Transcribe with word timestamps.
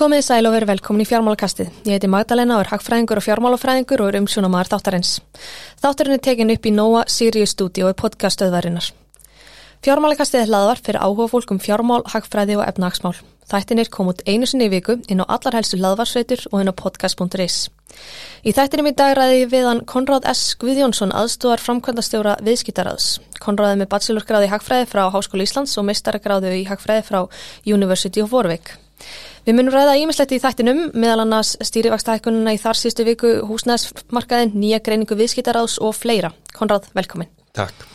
Komið 0.00 0.22
sæl 0.24 0.46
og 0.48 0.54
verið 0.54 0.70
velkomin 0.70 1.04
í 1.04 1.04
fjármálakastið. 1.04 1.74
Ég 1.84 1.98
heiti 1.98 2.08
Magdalena 2.08 2.54
og 2.56 2.62
er 2.62 2.70
hagfræðingur 2.70 3.18
og 3.20 3.24
fjármálafræðingur 3.26 4.00
og 4.00 4.08
er 4.08 4.16
umsjónamaður 4.22 4.70
þáttarins. 4.70 5.10
Þáttarinn 5.82 6.16
er 6.16 6.22
tekin 6.24 6.52
upp 6.54 6.64
í 6.64 6.72
Nóa 6.72 7.02
Sirius 7.04 7.52
Studio 7.52 7.90
og 7.90 7.98
podcastöðvarinnar. 8.00 8.86
Fjármálakastið 9.84 10.40
er 10.40 10.48
hlaðvar 10.48 10.80
fyrir 10.80 11.04
áhuga 11.04 11.28
fólk 11.28 11.52
um 11.52 11.60
fjármál, 11.60 12.00
hagfræði 12.08 12.56
og 12.56 12.64
efnahagsmál. 12.64 13.20
Þættinir 13.52 13.92
kom 13.92 14.08
út 14.08 14.24
einu 14.24 14.48
sinni 14.48 14.70
í 14.70 14.72
viku 14.72 14.96
inn 15.04 15.20
á 15.20 15.28
allar 15.36 15.60
helstu 15.60 15.76
hlaðvarsveitur 15.76 16.48
og 16.48 16.62
inn 16.62 16.72
á 16.72 16.80
podcast.is. 16.80 17.68
Í 18.40 18.56
þættinum 18.56 18.88
í 18.88 18.96
dag 18.96 19.12
ræði 19.20 19.46
við 19.52 19.68
hann 19.68 19.84
Konráð 19.84 20.24
S. 20.32 20.54
Guðjónsson 20.62 21.12
aðstúar 21.12 21.60
framkvæmdastjóra 21.60 22.38
viðskiptaraðs. 22.40 23.18
Konráð 23.36 23.74
er 23.74 23.82
með 23.82 23.92
bachelorgráði 23.92 24.48
í 24.48 24.54
hagfræði 24.54 24.92
frá 24.94 25.10
Háskóla 25.12 25.44
Íslands 25.44 25.76
og 25.76 25.90
meistaragráði 25.90 26.62
í 26.62 26.68
hagfræði 26.70 27.04
frá 27.10 27.26
University 27.68 28.24
of 28.24 28.32
Warwick. 28.32 28.78
Við 29.46 29.56
munum 29.56 29.72
ræða 29.72 29.94
ímislegt 30.02 30.34
í 30.36 30.40
þættinum, 30.42 30.80
meðal 30.92 31.22
annars 31.24 31.54
stýrivakstahækununa 31.64 32.52
í 32.52 32.58
þar 32.60 32.76
sístu 32.76 33.06
viku 33.08 33.30
húsnæðsmarkaðin, 33.48 34.52
nýja 34.52 34.82
greiningu 34.84 35.16
viðskiptaraðs 35.16 35.78
og 35.80 35.94
fleira. 35.96 36.34
Konráð, 36.56 36.90
velkomin. 36.96 37.30
Takk. 37.56 37.86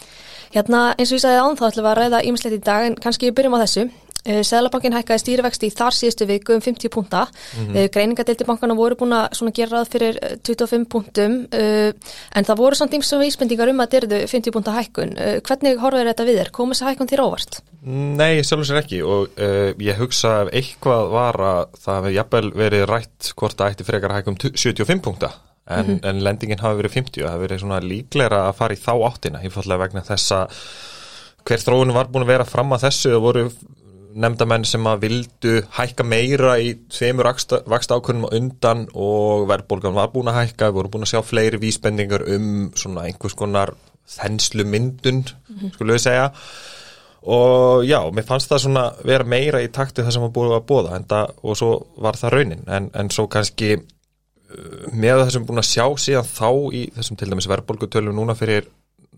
Hérna 0.56 0.88
eins 0.96 1.12
og 1.12 1.20
ég 1.20 1.22
sagði 1.22 1.44
án 1.44 1.58
þá 1.60 1.66
ætlum 1.68 1.86
við 1.86 1.92
að 1.92 1.98
ræða 2.00 2.24
ímislegt 2.30 2.58
í 2.58 2.64
dag 2.66 2.88
en 2.88 2.98
kannski 3.04 3.32
byrjum 3.36 3.58
á 3.60 3.64
þessu. 3.66 3.86
Sæðlabankin 4.26 4.96
hækkaði 4.98 5.22
stýrivexti 5.22 5.70
í 5.70 5.76
þar 5.76 5.94
síðustu 5.94 6.26
viku 6.30 6.56
um 6.56 6.64
50 6.66 6.90
púnta. 6.90 7.28
Mm 7.28 7.68
-hmm. 7.68 7.92
Greiningadeildi 7.94 8.46
bankana 8.46 8.76
voru 8.76 8.96
búin 8.96 9.14
að 9.14 9.54
gera 9.54 9.78
ráð 9.78 9.92
fyrir 9.94 10.20
25 10.44 10.90
púntum 10.90 11.48
en 11.52 12.44
það 12.50 12.58
voru 12.58 12.76
samt 12.76 12.94
íms 12.94 13.14
og 13.14 13.22
vísbendingar 13.22 13.70
um 13.70 13.80
að 13.80 13.92
dyrðu 13.94 14.28
50 14.28 14.52
púnta 14.52 14.74
hækkun. 14.74 15.16
Hvernig 15.46 15.78
horfður 15.80 16.10
þetta 16.10 16.26
við 16.26 16.40
þér? 16.40 16.52
Komur 16.52 16.76
þess 16.76 16.82
að 16.82 16.90
hækkun 16.90 17.12
þér 17.12 17.26
óvart? 17.26 17.62
Nei, 17.86 18.42
sjálfur 18.42 18.66
sér 18.66 18.80
ekki 18.82 19.00
og 19.06 19.36
uh, 19.38 19.72
ég 19.78 20.00
hugsa 20.00 20.40
ef 20.42 20.56
eitthvað 20.58 21.12
var 21.14 21.38
að 21.38 21.76
það 21.84 21.98
hefði 22.00 22.14
jafnvel 22.16 22.48
verið 22.58 22.86
rætt 22.90 23.28
hvort 23.38 23.60
það 23.60 23.76
ætti 23.76 23.86
frekar 23.86 24.14
að 24.14 24.18
hækkum 24.22 24.38
75 24.42 25.04
púnta 25.06 25.30
en, 25.70 25.86
mm 25.86 25.92
-hmm. 25.92 26.10
en 26.10 26.24
lendingin 26.24 26.64
hafi 26.64 26.80
verið 26.82 26.96
50 26.98 27.22
og 27.22 27.28
það 27.28 27.36
hefði 27.36 27.46
verið 27.46 27.62
svona 27.62 27.80
líklegra 27.80 28.42
að 28.48 28.58
fara 28.58 28.74
í 28.74 28.82
þá 28.82 28.94
áttina 29.10 29.42
einfallega 29.44 29.84
vegna 29.84 30.02
þessa 30.02 30.48
hver 31.46 31.62
þróun 31.62 31.94
var 31.94 32.10
búin 32.10 32.26
að 32.26 32.34
vera 32.34 32.46
fram 32.46 32.74
að 32.74 32.88
þessu 32.88 33.14
og 33.16 33.22
voru 33.22 33.46
nefndamenn 34.16 34.64
sem 34.68 34.86
að 34.88 35.02
vildu 35.06 35.56
hækka 35.76 36.06
meira 36.08 36.56
í 36.64 36.72
tveimur 36.92 37.28
vaksta 37.28 37.98
ákvörnum 37.98 38.30
undan 38.32 38.86
og 38.94 39.48
verðbólgan 39.50 39.98
var 39.98 40.14
búin 40.14 40.32
að 40.32 40.40
hækka, 40.42 40.70
við 40.70 40.80
vorum 40.80 40.94
búin 40.94 41.08
að 41.08 41.12
sjá 41.12 41.22
fleiri 41.26 41.60
vísbendingar 41.60 42.24
um 42.36 42.70
svona 42.80 43.10
einhvers 43.10 43.36
konar 43.36 43.74
þenslu 44.08 44.66
myndun, 44.70 45.26
mm 45.26 45.56
-hmm. 45.58 45.74
skulle 45.74 45.98
við 45.98 46.06
segja 46.06 46.32
og 47.26 47.84
já, 47.84 48.00
mér 48.14 48.26
fannst 48.26 48.52
það 48.52 48.62
svona 48.62 48.86
vera 49.04 49.24
meira 49.24 49.62
í 49.64 49.72
taktu 49.74 50.04
það 50.04 50.14
sem 50.14 50.22
var 50.22 50.34
búin 50.34 50.54
að 50.54 50.68
bóða 50.70 50.96
enda, 50.96 51.28
og 51.44 51.58
svo 51.58 51.88
var 51.98 52.14
það 52.14 52.34
raunin, 52.36 52.64
en, 52.68 52.90
en 52.94 53.10
svo 53.10 53.28
kannski 53.28 53.76
uh, 53.76 54.94
með 54.94 55.24
það 55.24 55.32
sem 55.32 55.46
búin 55.46 55.60
að 55.64 55.72
sjá 55.72 55.86
síðan 55.98 56.30
þá 56.30 56.50
í 56.72 56.92
þessum 56.96 57.18
til 57.18 57.30
dæmis 57.30 57.50
verðbólgutölum 57.50 58.16
núna 58.16 58.36
fyrir 58.36 58.70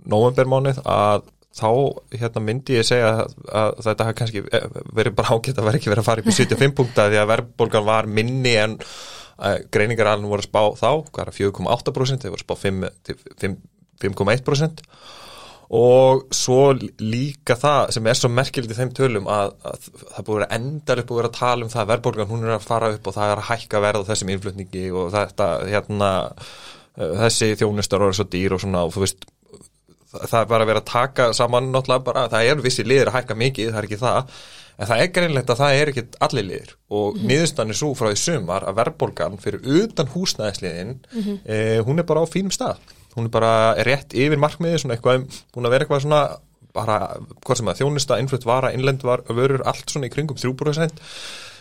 novembermánuð 0.07 0.79
að 0.85 1.27
þá 1.55 1.69
hérna, 2.13 2.43
myndi 2.43 2.77
ég 2.77 2.85
segja 2.87 3.11
að, 3.13 3.35
að 3.49 3.69
þetta 3.87 4.07
hafi 4.07 4.17
kannski 4.21 4.43
verið 4.97 5.13
bara 5.17 5.33
ágætt 5.35 5.57
að 5.61 5.67
vera 5.69 5.79
ekki 5.79 5.91
verið 5.91 6.03
að 6.03 6.09
fara 6.09 6.23
upp 6.23 6.31
í 6.31 6.37
75 6.37 6.75
punkta 6.77 7.07
því 7.09 7.21
að 7.21 7.31
verðbólgan 7.31 7.87
var 7.87 8.09
minni 8.19 8.53
en 8.61 8.75
uh, 8.77 9.57
greiningar 9.73 10.11
alveg 10.11 10.33
voru 10.33 10.45
spá 10.45 10.61
þá, 10.77 10.91
hvað 11.09 11.23
er 11.23 11.37
4,8% 11.39 12.25
þeir 12.25 12.35
voru 12.35 12.45
spá 12.45 12.55
5,1% 14.03 14.83
og 15.77 16.29
svo 16.31 16.61
líka 17.03 17.57
það 17.59 17.89
sem 17.97 18.05
er 18.07 18.15
svo 18.15 18.29
merkilegt 18.31 18.71
í 18.71 18.77
þeim 18.77 18.93
tölum 18.95 19.25
að, 19.31 19.49
að 19.67 19.89
það 20.13 20.27
búið 20.29 20.45
að 20.45 20.53
endar 20.55 21.01
upp 21.01 21.09
og 21.11 21.19
vera 21.19 21.31
að 21.31 21.39
tala 21.41 21.65
um 21.65 21.71
það 21.73 21.81
að 21.81 21.89
verðbólgan 21.91 22.29
hún 22.29 22.45
er 22.45 22.53
að 22.55 22.67
fara 22.69 22.91
upp 22.93 23.09
og 23.09 23.17
það 23.17 23.31
er 23.33 23.41
að 23.41 23.49
hækka 23.49 23.81
verða 23.83 24.07
þessum 24.07 24.31
innflutningi 24.31 24.85
og 24.93 25.09
þetta 25.15 25.49
hérna 25.67 26.11
þessi 26.97 27.51
þjónustar 27.59 28.05
eru 28.05 28.15
svo 28.15 28.25
dýr 28.31 28.55
og 28.55 28.63
svona 28.63 28.85
og 28.87 28.95
þú 28.95 29.03
veist 29.03 29.27
það 30.23 30.39
er 30.41 30.51
bara 30.51 30.65
að 30.65 30.71
vera 30.71 30.83
að 30.83 30.91
taka 30.91 31.27
saman 31.37 31.71
náttúrulega 31.73 32.05
bara, 32.07 32.27
það 32.31 32.51
er 32.51 32.63
vissi 32.65 32.85
liðir 32.87 33.11
að 33.11 33.19
hækka 33.19 33.37
mikið, 33.43 33.71
það 33.73 33.81
er 33.81 33.89
ekki 33.89 34.01
það 34.01 34.33
en 34.77 34.89
það 34.91 35.01
er 35.01 35.13
greinlegt 35.13 35.51
að 35.53 35.61
það 35.61 35.79
er 35.79 35.91
ekki 35.91 36.03
allir 36.27 36.45
liðir 36.47 36.73
og 36.89 37.05
mm 37.07 37.19
-hmm. 37.19 37.31
niðurstanir 37.31 37.77
svo 37.79 37.93
frá 37.97 38.09
því 38.11 38.19
sumar 38.21 38.67
að 38.67 38.77
verðbólgan 38.81 39.39
fyrir 39.41 39.65
utan 39.81 40.11
húsnæðisliðin 40.13 40.93
mm 40.93 41.21
-hmm. 41.21 41.37
eh, 41.45 41.79
hún 41.85 41.99
er 41.99 42.05
bara 42.05 42.21
á 42.21 42.25
fínum 42.29 42.53
stað 42.53 42.77
hún 43.15 43.25
er 43.25 43.33
bara 43.33 43.73
rétt 43.83 44.13
yfir 44.13 44.37
markmiði 44.37 44.77
svona 44.79 44.95
eitthvað, 44.95 45.25
hún 45.55 45.65
er 45.65 45.71
verið 45.71 45.81
eitthvað 45.87 46.01
svona 46.01 46.21
bara, 46.73 47.17
hvað 47.45 47.57
sem 47.57 47.67
að 47.67 47.79
þjónista, 47.81 48.19
innflutt 48.19 48.45
vara, 48.45 48.71
innlend 48.71 49.03
var 49.03 49.23
vörur 49.27 49.63
allt 49.65 49.89
svona 49.89 50.07
í 50.07 50.13
kringum 50.13 50.37
3% 50.37 51.01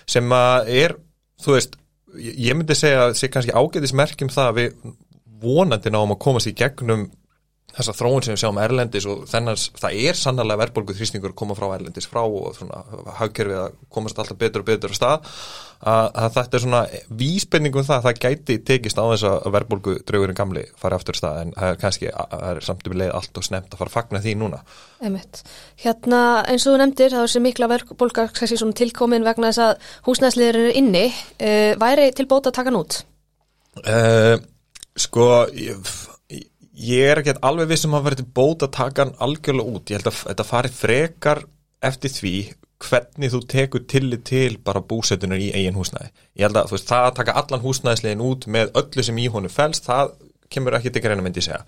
sem 0.06 0.32
að 0.32 0.68
er, 0.68 0.96
þú 1.42 1.56
veist 1.56 1.76
ég 2.16 2.56
myndi 2.56 2.74
segja 2.74 3.06
að 3.06 3.08
það 3.08 3.18
sé 3.20 3.28
kannski 3.32 3.56
ágætismerkjum 3.56 4.32
það 4.32 4.50
að 4.50 4.58
við 4.60 4.70
vonandi 5.42 5.92
náum 5.92 6.14
að 6.14 6.22
komast 6.24 6.50
í 6.50 6.54
gegnum 6.56 7.10
þessa 7.76 7.94
þróun 7.96 8.24
sem 8.24 8.32
við 8.32 8.40
sjáum 8.40 8.58
Erlendis 8.62 9.06
og 9.10 9.24
þennars, 9.28 9.66
það 9.76 10.00
er 10.08 10.18
sannarlega 10.18 10.62
verðbólguð 10.62 11.00
þrýstingur 11.00 11.32
að 11.32 11.38
koma 11.40 11.56
frá 11.58 11.66
Erlendis 11.74 12.08
frá 12.08 12.22
og 12.24 12.54
svona 12.56 12.82
hagkerfið 13.18 13.60
að 13.60 13.74
komast 13.92 14.20
alltaf 14.22 14.38
betur 14.40 14.62
og 14.62 14.68
betur 14.70 14.94
að 14.94 14.98
stað 14.98 15.26
að, 15.82 16.06
að 16.06 16.30
þetta 16.38 16.56
er 16.56 16.64
svona 16.64 16.80
vísbendingum 17.20 17.86
það 17.86 17.98
að 17.98 18.06
það 18.06 18.22
gæti 18.24 18.56
tekist 18.70 19.00
á 19.00 19.04
þess 19.04 19.28
að 19.28 19.50
verðbólgu 19.58 19.96
draugurinn 20.08 20.38
gamli 20.38 20.64
fari 20.80 20.96
aftur 20.96 21.20
stað 21.20 21.42
en 21.42 21.52
það 21.58 21.74
er 21.74 21.80
kannski, 21.82 22.10
það 22.16 22.48
er 22.52 22.62
samt 22.70 22.88
um 22.88 22.96
leið 23.02 23.14
allt 23.20 23.42
og 23.42 23.48
snemt 23.50 23.68
að 23.68 23.82
fara 23.82 23.92
að 23.92 23.96
fagna 23.98 24.24
því 24.24 24.36
núna 24.40 24.62
Einmitt. 25.04 25.42
Hérna 25.84 26.22
eins 26.48 26.64
og 26.64 26.72
þú 26.72 26.80
nefndir 26.80 27.12
það 27.12 27.26
er 27.26 27.34
sem 27.34 27.44
mikla 27.44 27.70
verðbólga 27.74 28.28
tilkomin 28.80 29.26
vegna 29.26 29.52
þess 29.52 29.64
að 29.66 29.92
húsnæðsliður 30.08 30.62
eru 30.62 30.74
inni 30.80 31.06
uh, 31.12 31.76
væri 31.80 32.08
tilbóta 32.16 32.52
að 32.52 32.58
taka 32.62 32.72
nút? 32.72 33.02
Uh, 33.84 34.40
sko 34.96 35.44
ég 35.52 35.76
Ég 36.76 37.08
er 37.08 37.22
ekki 37.22 37.36
alveg 37.46 37.70
vissum 37.70 37.94
að 37.96 38.10
verði 38.10 38.26
bóta 38.36 38.66
að 38.68 38.74
taka 38.76 39.04
hann 39.04 39.14
algjörlega 39.24 39.72
út. 39.72 39.90
Ég 39.90 40.00
held 40.00 40.10
að 40.10 40.18
þetta 40.26 40.46
fari 40.46 40.72
frekar 40.76 41.42
eftir 41.86 42.12
því 42.12 42.34
hvernig 42.86 43.32
þú 43.32 43.40
tekur 43.48 43.84
tillit 43.88 44.26
til 44.28 44.58
bara 44.64 44.82
búsetunar 44.84 45.40
í 45.40 45.48
eigin 45.56 45.78
húsnæði. 45.78 46.10
Ég 46.36 46.48
held 46.48 46.60
að 46.60 46.74
veist, 46.74 46.90
það 46.90 47.06
að 47.06 47.16
taka 47.20 47.36
allan 47.40 47.64
húsnæðislegin 47.64 48.26
út 48.26 48.44
með 48.52 48.74
öllu 48.82 49.06
sem 49.06 49.22
í 49.22 49.30
honum 49.32 49.52
fælst, 49.52 49.88
það 49.88 50.12
kemur 50.52 50.76
ekki 50.76 50.92
til 50.92 51.02
greina 51.06 51.24
myndi 51.24 51.44
segja. 51.44 51.62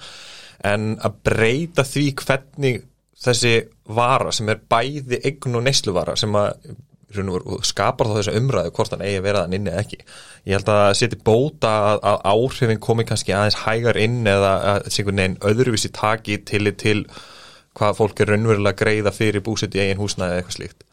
En 0.69 0.99
að 1.01 1.17
breyta 1.25 1.87
því 1.87 2.05
hvernig 2.21 2.83
þessi 3.19 3.55
vara 3.97 4.35
sem 4.35 4.51
er 4.53 4.61
bæði 4.71 5.23
eign 5.25 5.57
og 5.59 5.65
nesluvara 5.65 6.17
sem 6.19 6.37
að 6.39 6.77
og 7.09 7.65
skapar 7.65 8.11
þá 8.11 8.19
þessu 8.19 8.37
umræðu 8.37 8.75
hvort 8.77 8.93
hann 8.93 9.07
eigi 9.07 9.21
að 9.21 9.27
vera 9.29 9.47
þann 9.47 9.57
inni 9.57 9.73
eða 9.73 9.85
ekki. 9.87 9.99
Ég 10.45 10.59
held 10.59 10.71
að 10.75 10.93
seti 11.01 11.19
bóta 11.25 11.73
að, 11.89 12.05
að 12.11 12.21
áhrifin 12.35 12.85
komi 12.85 13.07
kannski 13.09 13.33
aðeins 13.33 13.63
hægar 13.65 13.99
inn 14.01 14.21
eða 14.29 14.53
að 14.75 14.91
einhvern 14.91 15.23
veginn 15.23 15.39
öðruvísi 15.49 15.93
taki 15.97 16.39
til 16.49 16.73
til 16.77 17.03
hvað 17.79 17.99
fólk 18.01 18.23
er 18.23 18.33
raunverulega 18.33 18.79
greiða 18.79 19.15
fyrir 19.15 19.45
búsett 19.45 19.77
í 19.77 19.83
eigin 19.83 20.01
húsnaði 20.01 20.35
eða 20.35 20.43
eitthvað 20.43 20.57
slíkt 20.57 20.85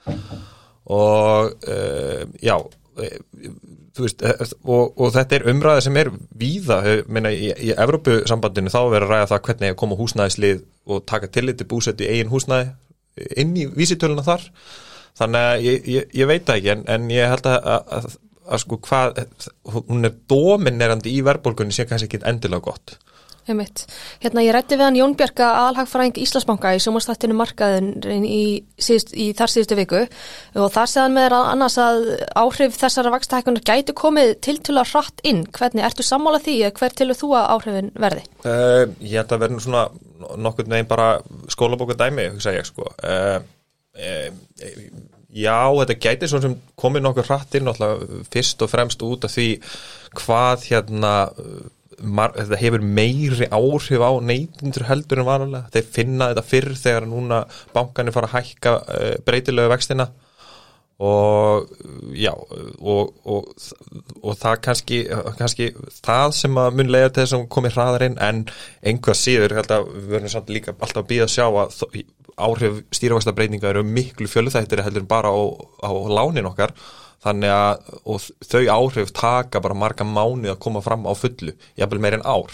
og 0.86 1.68
uh, 1.72 2.24
já 2.46 2.56
uh, 2.60 3.16
veist, 3.98 4.22
uh, 4.22 4.54
og, 4.64 4.94
og 5.02 5.14
þetta 5.16 5.40
er 5.40 5.48
umræða 5.50 5.86
sem 5.88 6.00
er 6.02 6.12
víða, 6.38 6.80
meina 7.10 7.34
í, 7.34 7.50
í 7.50 7.74
Evrópusambandinu 7.74 8.74
þá 8.74 8.82
verður 8.84 9.08
að 9.08 9.14
ræða 9.16 9.30
það 9.34 9.46
hvernig 9.50 9.78
koma 9.82 10.00
húsnæðislið 10.00 10.66
og 10.86 11.06
taka 11.10 11.32
tillit 11.34 11.62
til 11.62 11.70
búsett 11.72 12.04
í 12.06 12.12
eigin 12.12 12.34
húsnaði 12.34 12.76
inn 13.40 13.56
í 13.58 13.66
vísitöluna 13.72 14.26
þar 14.26 14.46
þannig 15.20 15.50
að 15.50 15.66
ég, 15.66 15.90
ég, 15.96 16.14
ég 16.22 16.32
veit 16.32 16.54
ekki 16.56 16.72
en, 16.76 16.86
en 16.92 17.10
ég 17.14 17.32
held 17.32 17.50
að, 17.50 17.58
að, 17.76 17.90
að, 17.98 18.08
að 18.46 18.64
sko 18.66 18.80
hvað, 18.88 19.24
hún 19.78 20.10
er 20.10 20.16
dominerandi 20.32 21.16
í 21.16 21.26
verðbólgunni 21.26 21.76
sem 21.76 21.90
kannski 21.90 22.12
ekki 22.12 22.24
endilega 22.28 22.68
gott 22.70 22.98
Heimitt. 23.46 23.84
Hérna 24.24 24.42
ég 24.42 24.56
rætti 24.56 24.74
við 24.74 24.88
hann 24.88 24.96
Jón 24.98 25.12
Björka 25.18 25.46
alhagfræðing 25.68 26.18
Íslandsbanka 26.24 26.72
í 26.74 26.80
sjómanstættinu 26.82 27.36
markaðin 27.38 27.92
í, 28.26 28.64
síðust, 28.82 29.12
í 29.14 29.28
þar 29.38 29.52
síðustu 29.54 29.78
viku 29.78 30.00
og 30.02 30.72
þar 30.74 30.90
segðan 30.90 31.18
með 31.20 31.36
annars 31.38 31.76
að 31.82 32.08
áhrif 32.42 32.80
þessara 32.82 33.14
vakstahækunar 33.14 33.66
gætu 33.70 33.94
komið 34.02 34.34
til 34.48 34.58
til 34.66 34.80
að 34.80 34.96
hratt 34.96 35.22
inn. 35.30 35.44
Hvernig 35.54 35.86
ertu 35.86 36.06
sammála 36.08 36.42
því 36.42 36.56
eða 36.64 36.78
hver 36.80 36.98
tilur 36.98 37.20
þú 37.20 37.30
að 37.38 37.52
áhrifin 37.54 37.92
verði? 38.08 38.24
Uh, 38.48 38.84
ég 39.06 39.20
held 39.22 39.36
að 39.38 39.46
verði 39.46 39.62
svona 39.68 39.86
nokkur 40.42 40.72
neginn 40.72 40.90
bara 40.90 41.12
skólabóku 41.54 41.94
dæmi, 42.00 42.32
hugsa 42.34 42.56
ég 42.56 42.66
sko. 42.66 42.90
Uh, 42.98 43.38
Já, 45.36 45.68
þetta 45.68 45.96
gæti 46.00 46.28
svo 46.32 46.40
sem 46.44 46.54
komið 46.80 47.04
nokkur 47.04 47.28
hrattinn 47.28 47.72
fyrst 48.32 48.62
og 48.64 48.72
fremst 48.72 49.02
út 49.04 49.26
af 49.28 49.34
því 49.34 49.48
hvað 50.16 50.68
hérna 50.70 51.16
þetta 51.96 52.60
hefur 52.60 52.84
meiri 52.84 53.48
áhrif 53.52 54.04
á 54.04 54.12
neytindur 54.24 54.88
heldur 54.88 55.22
en 55.22 55.28
vanulega 55.28 55.72
þeir 55.74 55.90
finna 55.98 56.30
þetta 56.32 56.46
fyrr 56.50 56.76
þegar 56.80 57.10
núna 57.12 57.42
bankanir 57.76 58.16
fara 58.16 58.32
að 58.32 58.38
hækka 58.40 58.78
breytilegu 59.28 59.72
vextina. 59.72 60.10
Og 61.04 61.68
já 62.16 62.32
og, 62.32 63.10
og, 63.28 63.50
og 64.24 64.38
það 64.40 64.62
kannski, 64.64 65.00
kannski 65.36 65.74
það 66.00 66.30
sem 66.38 66.60
að 66.62 66.78
mun 66.80 66.94
lega 66.96 67.10
til 67.10 67.26
þess 67.26 67.36
að 67.36 67.50
komi 67.52 67.72
hraðar 67.76 68.06
inn 68.08 68.16
en 68.24 68.46
einhvað 68.80 69.20
síður 69.20 69.58
held 69.58 69.74
að 69.76 69.90
við 69.92 70.14
verðum 70.14 70.32
samt 70.32 70.54
líka 70.56 70.72
alltaf 70.78 71.04
að 71.04 71.10
býða 71.10 71.28
að 71.28 71.34
sjá 71.36 71.50
að 71.50 71.76
áhrif 72.36 72.84
stýravakstabreininga 72.96 73.72
eru 73.72 73.84
miklu 73.88 74.28
fjöluþættir 74.30 74.84
heldur 74.86 75.08
bara 75.10 75.32
á, 75.32 75.40
á 75.84 75.90
lánin 75.92 76.50
okkar. 76.50 76.76
Þannig 77.26 77.50
að 77.50 78.28
þau 78.46 78.64
áhrif 78.76 79.14
taka 79.16 79.62
bara 79.64 79.78
marga 79.78 80.06
mánu 80.06 80.52
að 80.52 80.62
koma 80.62 80.84
fram 80.86 81.08
á 81.10 81.14
fullu, 81.18 81.56
jafnvel 81.80 82.02
meir 82.04 82.20
en 82.20 82.26
ár. 82.28 82.54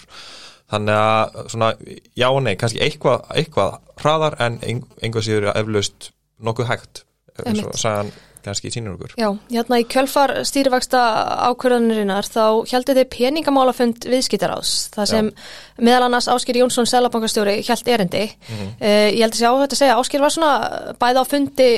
Þannig 0.72 0.96
að 0.96 1.40
svona, 1.52 1.72
já 2.16 2.28
og 2.30 2.44
nei, 2.46 2.54
kannski 2.56 2.80
eitthvað, 2.84 3.26
eitthvað 3.36 3.80
hraðar 4.00 4.38
en 4.40 4.60
einhvað 4.64 5.26
séður 5.28 5.50
eflaust 5.52 6.12
nokkuð 6.42 6.70
hægt 6.72 7.04
eins 7.42 7.64
og 7.66 7.76
sagðan 7.80 8.12
kannski 8.46 8.72
sínur 8.74 8.96
okkur. 8.96 9.14
Já, 9.20 9.30
hérna 9.52 9.80
í 9.82 9.86
kjölfar 9.90 10.34
stýrivægsta 10.48 11.02
ákvörðanirinnar 11.50 12.28
þá 12.28 12.44
heldur 12.72 12.98
þið 13.00 13.10
peningamálafund 13.14 14.08
viðskiptaráðs, 14.12 14.74
það 14.96 15.10
sem 15.12 15.32
Já. 15.32 15.48
meðal 15.88 16.08
annars 16.08 16.30
Áskir 16.32 16.60
Jónsson, 16.62 16.90
selabankastjóri, 16.90 17.58
held 17.68 17.92
erindi. 17.94 18.24
Mm 18.28 18.58
-hmm. 18.58 18.74
uh, 18.82 19.10
ég 19.14 19.22
held 19.22 19.34
að 19.34 19.40
segja 19.40 19.54
á 19.54 19.62
þetta 19.62 19.78
að 19.78 19.82
segja, 19.82 19.98
Áskir 20.02 20.22
var 20.22 20.36
svona 20.36 20.54
bæði 21.00 21.18
á 21.22 21.26
fundi 21.32 21.70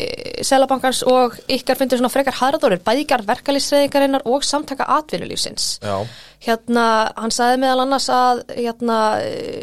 selabankans 0.42 1.04
og 1.04 1.39
ykkar 1.48 1.80
fundir 1.80 1.98
svona 1.98 2.13
frekar 2.13 2.39
harðórir, 2.42 2.83
bæðikar 2.83 3.25
verkalýsreðingarinnar 3.27 4.25
og 4.25 4.44
samtaka 4.44 4.88
atvinnulífsins. 4.88 5.80
Já. 5.81 6.07
Hérna, 6.44 7.12
hann 7.16 7.31
sagði 7.31 7.62
meðal 7.62 7.86
annars 7.86 8.09
að 8.09 8.44
hérna, 8.57 8.98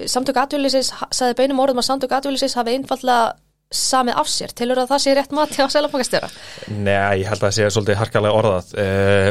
samtaka 0.09 0.47
atvinnulífsins, 0.47 0.93
sagði 1.13 1.37
beinum 1.37 1.61
orðum 1.61 1.83
að 1.83 1.89
samtaka 1.91 2.17
atvinnulífsins 2.17 2.57
hafi 2.57 2.77
einfallega 2.79 3.35
samið 3.71 4.17
af 4.19 4.27
sér, 4.27 4.51
tilur 4.59 4.81
að 4.83 4.89
það 4.91 5.03
sé 5.05 5.13
rétt 5.15 5.35
mati 5.37 5.63
á 5.63 5.67
selafangastjóra? 5.71 6.29
Nei, 6.75 7.21
ég 7.21 7.29
held 7.31 7.39
að 7.39 7.45
það 7.45 7.53
sé 7.55 7.69
svolítið 7.71 7.99
harkalega 8.01 8.39
orðað. 8.41 8.73
Uh, 8.75 9.29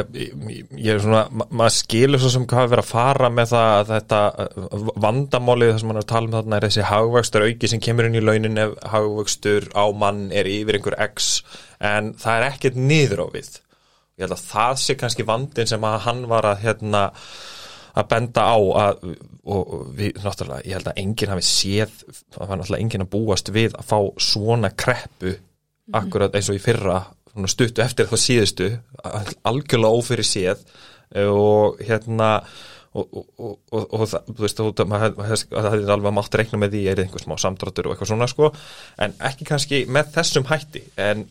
ég 0.80 0.94
er 0.94 1.02
svona, 1.04 1.26
ma 1.28 1.46
maður 1.60 1.74
skilur 1.76 2.22
svo 2.22 2.32
sem 2.32 2.46
hvað 2.48 2.70
verið 2.72 2.84
að 2.86 2.92
fara 2.94 3.30
með 3.36 3.52
það 3.52 3.72
að 3.74 3.92
þetta 3.92 4.20
uh, 4.46 4.86
vandamálið 5.04 5.72
þar 5.74 5.82
sem 5.82 5.90
mann 5.92 6.00
er 6.00 6.06
að 6.06 6.12
tala 6.14 6.30
um 6.30 6.36
þarna 6.38 6.56
er 6.56 6.68
þessi 6.68 6.88
hagvöxtur 6.88 7.46
auki 7.50 7.72
sem 7.72 7.84
kemur 7.84 8.08
inn 8.08 8.16
í 8.16 8.24
launin 8.24 8.62
ef 8.64 8.76
hagvöxtur 8.94 9.68
á 9.76 9.84
mann 9.92 10.26
er 10.32 10.48
yfir 10.48 10.80
einhver 10.80 10.96
x 11.10 11.30
en 11.84 12.14
það 12.20 12.38
er 12.38 12.48
ekkert 12.48 12.80
niður 12.80 13.24
á 13.24 13.26
við 13.36 13.52
ég 14.20 14.24
held 14.24 14.36
að 14.36 14.48
það 14.48 14.74
sé 14.80 14.96
kannski 15.00 15.28
vandin 15.28 15.68
sem 15.68 15.84
að 15.84 16.02
hann 16.06 16.26
var 16.32 16.48
að 16.48 16.64
hérna 16.64 17.04
að 17.94 18.08
benda 18.10 18.46
á 18.46 18.58
að, 18.84 19.06
og 19.50 19.70
við, 19.98 20.18
náttúrulega, 20.22 20.66
ég 20.66 20.78
held 20.78 20.90
að 20.90 21.00
enginn 21.02 21.32
hafi 21.34 21.46
séð, 21.46 21.94
það 22.34 22.50
var 22.52 22.60
náttúrulega 22.60 22.84
enginn 22.84 23.06
að 23.06 23.12
búast 23.14 23.52
við 23.54 23.78
að 23.78 23.88
fá 23.90 23.98
svona 24.30 24.72
kreppu 24.74 25.32
mhm. 25.34 25.96
akkurat 26.02 26.36
eins 26.38 26.52
og 26.52 26.60
í 26.60 26.62
fyrra 26.62 27.00
stuttu 27.50 27.82
eftir 27.84 28.08
þá 28.10 28.16
síðustu 28.18 28.68
algjörlega 29.46 30.00
ófyrir 30.00 30.26
séð 30.26 30.64
og 31.30 31.78
hérna 31.86 32.30
og, 32.90 33.06
og, 33.06 33.52
og, 33.70 33.84
og 33.94 34.06
það, 34.10 34.32
þú 34.34 34.44
veist, 34.44 34.62
það 35.52 35.68
hefði 35.70 35.92
alveg 35.94 36.16
mátt 36.16 36.38
reikna 36.40 36.58
með 36.58 36.74
því 36.74 36.80
er 36.90 37.02
einhver 37.04 37.22
smá 37.22 37.36
samdráttur 37.38 37.86
og 37.86 37.94
eitthvað 37.94 38.10
svona 38.10 38.28
sko 38.30 38.50
en 38.98 39.14
ekki 39.30 39.46
kannski 39.46 39.84
með 39.86 40.10
þessum 40.16 40.48
hætti 40.50 40.82
en 40.98 41.22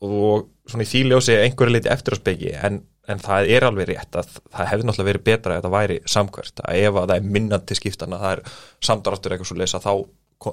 og 0.00 0.48
svona 0.70 0.86
í 0.86 0.90
þýljósi 0.90 1.36
einhverju 1.44 1.76
liti 1.76 1.92
eftir 1.92 2.16
á 2.16 2.20
speki 2.20 2.54
en 2.56 2.80
en 3.10 3.20
það 3.22 3.52
er 3.56 3.66
alveg 3.66 3.90
rétt 3.90 4.18
að 4.20 4.32
það 4.38 4.70
hefði 4.72 4.88
náttúrulega 4.88 5.10
verið 5.10 5.26
betra 5.28 5.52
að 5.52 5.60
þetta 5.60 5.74
væri 5.74 6.00
samkvært. 6.14 6.64
Að 6.64 6.80
ef 6.80 6.96
að 6.96 7.06
það 7.06 7.16
er 7.16 7.30
minnandi 7.36 7.78
skiptana 7.78 8.20
það 8.22 8.34
er 8.36 8.42
samdráttur 8.88 9.36
eitthvað 9.36 9.50
svo 9.50 9.60
leysa 9.60 9.82
þá 9.84 9.94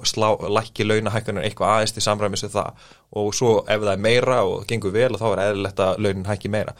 slá, 0.04 0.34
lækki 0.52 0.84
launahækkanir 0.84 1.46
eitthvað 1.48 1.74
aðeins 1.74 1.94
til 1.96 2.04
samræmis 2.04 2.44
við 2.44 2.56
það. 2.58 2.88
Og 3.16 3.30
svo 3.36 3.52
ef 3.64 3.84
það 3.84 3.92
er 3.94 4.02
meira 4.04 4.40
og 4.44 4.66
gengur 4.68 4.92
vel 4.92 5.14
þá 5.16 5.28
er 5.30 5.44
eðlilegt 5.46 5.80
að 5.84 6.02
launin 6.04 6.28
hækki 6.28 6.52
meira. 6.52 6.74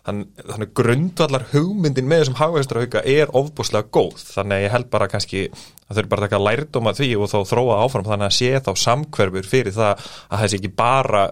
Þann, 0.00 0.22
þannig 0.48 0.70
grundvallar 0.76 1.42
hugmyndin 1.50 2.08
með 2.08 2.22
þessum 2.22 2.38
hagvægsturhauka 2.38 3.02
er 3.04 3.32
ofbúslega 3.36 3.88
góð. 3.92 4.22
Þannig 4.32 4.56
að 4.56 4.64
ég 4.64 4.74
held 4.74 4.88
bara 4.92 5.08
kannski 5.12 5.42
að 5.50 5.92
þau 5.92 6.00
eru 6.02 6.12
bara 6.12 6.24
að 6.24 6.28
taka 6.28 6.42
lærdom 6.46 6.88
að 6.88 7.02
því 7.02 7.10
og 7.16 7.30
þá 7.32 7.38
þróa 7.50 7.78
áfram. 7.84 8.08
Þannig 8.08 8.28
að 8.30 8.36
sé 8.38 8.50
þá 8.64 8.72
samkverfur 8.84 9.48
fyrir 9.48 9.76
það 9.76 10.10
að 10.30 10.44
þessi 10.44 10.60
ekki 10.60 10.72
bara 10.80 11.26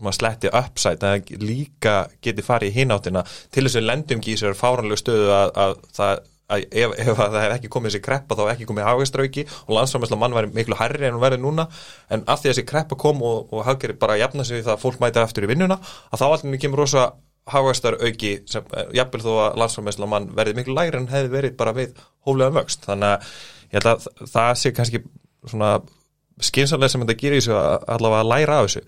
maður 0.00 0.16
sletti 0.18 0.52
uppsætt 0.54 1.02
að 1.06 1.32
líka 1.42 2.04
geti 2.24 2.44
farið 2.44 2.70
í 2.70 2.76
hináttina 2.80 3.24
til 3.52 3.66
þess 3.66 3.80
að 3.80 3.88
lendum 3.88 4.22
gísar 4.24 4.56
fáranlegu 4.58 5.00
stöðu 5.00 5.32
að, 5.34 5.50
að 5.64 5.76
það 5.96 6.22
að 6.54 6.64
ef, 6.76 6.94
ef 7.00 7.18
það 7.18 7.36
hef 7.40 7.54
ekki 7.56 7.70
komið 7.72 7.90
þessi 7.90 8.04
kreppa 8.04 8.36
þá 8.36 8.42
hef 8.44 8.52
ekki 8.54 8.68
komið 8.68 8.86
hafgæstrauki 8.88 9.44
og 9.64 9.70
landsframhersla 9.78 10.18
mann 10.20 10.36
væri 10.36 10.50
miklu 10.54 10.76
herri 10.78 11.08
en 11.08 11.16
hún 11.16 11.22
verði 11.24 11.40
núna. 11.40 11.66
En 12.12 12.24
af 12.28 12.42
því 12.42 12.50
að 12.50 12.52
þessi 12.52 12.66
kreppa 12.68 12.98
kom 13.00 13.22
og, 13.24 13.52
og 13.52 13.64
hafgæri 13.64 13.96
bara 14.00 14.18
jafna 14.20 14.44
sig 14.44 14.64
það 14.64 14.76
að 14.76 14.82
fólk 14.84 15.00
mæta 15.00 15.24
eftir 15.24 15.46
í 15.46 15.50
vinnuna 15.50 15.78
að 15.80 16.20
þá 16.20 16.26
alltaf 16.28 16.60
kemur 16.60 16.84
rosa 16.84 17.06
hafgæstrauki 17.50 18.34
sem 18.48 18.68
eh, 18.76 18.92
jafnvel 19.00 19.24
þó 19.24 19.32
að 19.32 19.58
landsframhersla 19.62 20.10
mann 20.12 20.30
verði 20.36 20.58
miklu 20.60 20.76
læri 20.76 21.00
en 21.00 21.10
hefði 21.12 21.32
verið 21.32 21.58
bara 21.60 21.74
við 21.76 21.98
hóflega 22.28 22.56
vöxt. 22.60 22.84
Þannig 22.88 23.16
að 23.74 23.90
að 23.90 24.08
það 24.30 24.52
sé 24.60 24.70
kannski 24.76 25.00
svona 25.48 25.74
skynsalega 26.44 26.92
sem 26.92 27.02
þetta 27.02 27.18
gerir 27.18 27.40
þessu 27.40 27.56
að 27.58 27.88
allavega 27.94 28.22
að 28.22 28.30
læra 28.30 28.58
af 28.60 28.68
þessu 28.68 28.84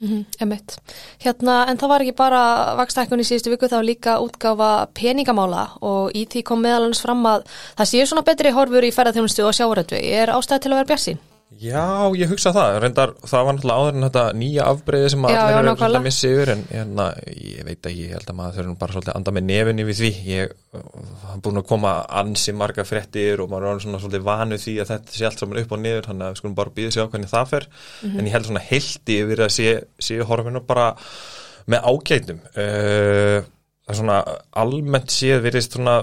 Mm 0.00 0.24
-hmm, 0.40 0.80
hérna, 1.24 1.66
en 1.68 1.78
það 1.78 1.88
var 1.88 2.00
ekki 2.00 2.16
bara 2.16 2.74
vakstækkun 2.76 3.20
í 3.20 3.24
síðustu 3.28 3.50
viku, 3.50 3.68
var 3.68 3.84
líka 3.84 4.16
útgáfa 4.18 4.86
peningamála 4.94 5.76
og 5.80 6.10
í 6.16 6.24
því 6.24 6.42
kom 6.42 6.62
meðalans 6.62 7.02
fram 7.02 7.26
að 7.26 7.44
það 7.76 7.90
sé 7.90 8.06
svona 8.06 8.24
betri 8.24 8.50
horfur 8.50 8.84
í 8.84 8.94
ferðarþjónustu 8.96 9.44
og 9.44 9.54
sjáuröndvi. 9.54 10.00
Er 10.00 10.32
ástæði 10.32 10.60
til 10.60 10.72
að 10.72 10.76
vera 10.76 10.90
bjassin? 10.92 11.18
Já, 11.58 12.06
ég 12.14 12.30
hugsa 12.30 12.52
það, 12.54 12.76
reyndar 12.84 13.12
það 13.26 13.46
var 13.46 13.56
náttúrulega 13.56 13.82
áður 13.82 13.96
en 13.96 14.04
þetta 14.06 14.22
nýja 14.38 14.66
afbreyði 14.70 15.08
sem 15.10 15.24
að 15.26 15.38
allir 15.40 15.56
eru 15.72 15.86
að 15.88 16.04
missa 16.04 16.28
yfir 16.30 16.52
en 16.52 16.62
hérna, 16.68 17.06
ég 17.26 17.66
veit 17.66 17.88
að 17.90 17.96
ég 17.98 18.12
held 18.14 18.30
að 18.30 18.36
maður 18.38 18.58
þurfum 18.60 18.76
bara 18.78 18.94
svolítið 18.94 19.10
að 19.10 19.18
anda 19.18 19.34
með 19.34 19.46
nefinni 19.48 19.86
við 19.88 19.98
því. 19.98 20.12
Ég 20.30 20.54
hann 21.26 21.42
búin 21.42 21.58
að 21.58 21.66
koma 21.72 21.96
ansi 22.22 22.54
marga 22.54 22.86
frettir 22.86 23.42
og 23.42 23.50
maður 23.50 23.68
er 23.72 23.82
svona 23.82 24.02
svolítið 24.04 24.26
vanu 24.30 24.60
því 24.62 24.76
að 24.78 24.92
þetta 24.94 25.16
sé 25.16 25.26
allt 25.26 25.42
saman 25.42 25.62
upp 25.64 25.74
og 25.74 25.82
niður, 25.82 26.06
þannig 26.06 26.28
að 26.28 26.34
við 26.36 26.42
skulum 26.44 26.58
bara 26.62 26.74
býða 26.78 26.94
sér 26.94 27.10
á 27.10 27.10
hvernig 27.10 27.34
það 27.34 27.52
fer, 27.56 27.66
mm 27.66 28.06
-hmm. 28.06 28.18
en 28.20 28.26
ég 28.30 28.36
held 28.36 28.50
svona 28.50 28.66
heilti 28.70 29.20
yfir 29.24 29.42
að 29.42 29.54
sé, 29.58 29.70
sé 29.98 30.20
horfinu 30.30 30.62
bara 30.70 30.92
með 31.66 31.90
ágætum. 31.90 32.44
Uh, 32.54 33.40
er 33.90 33.98
svona 33.98 34.22
almennt 34.54 35.10
séð 35.10 35.42
virðist 35.48 35.74
svona 35.74 36.00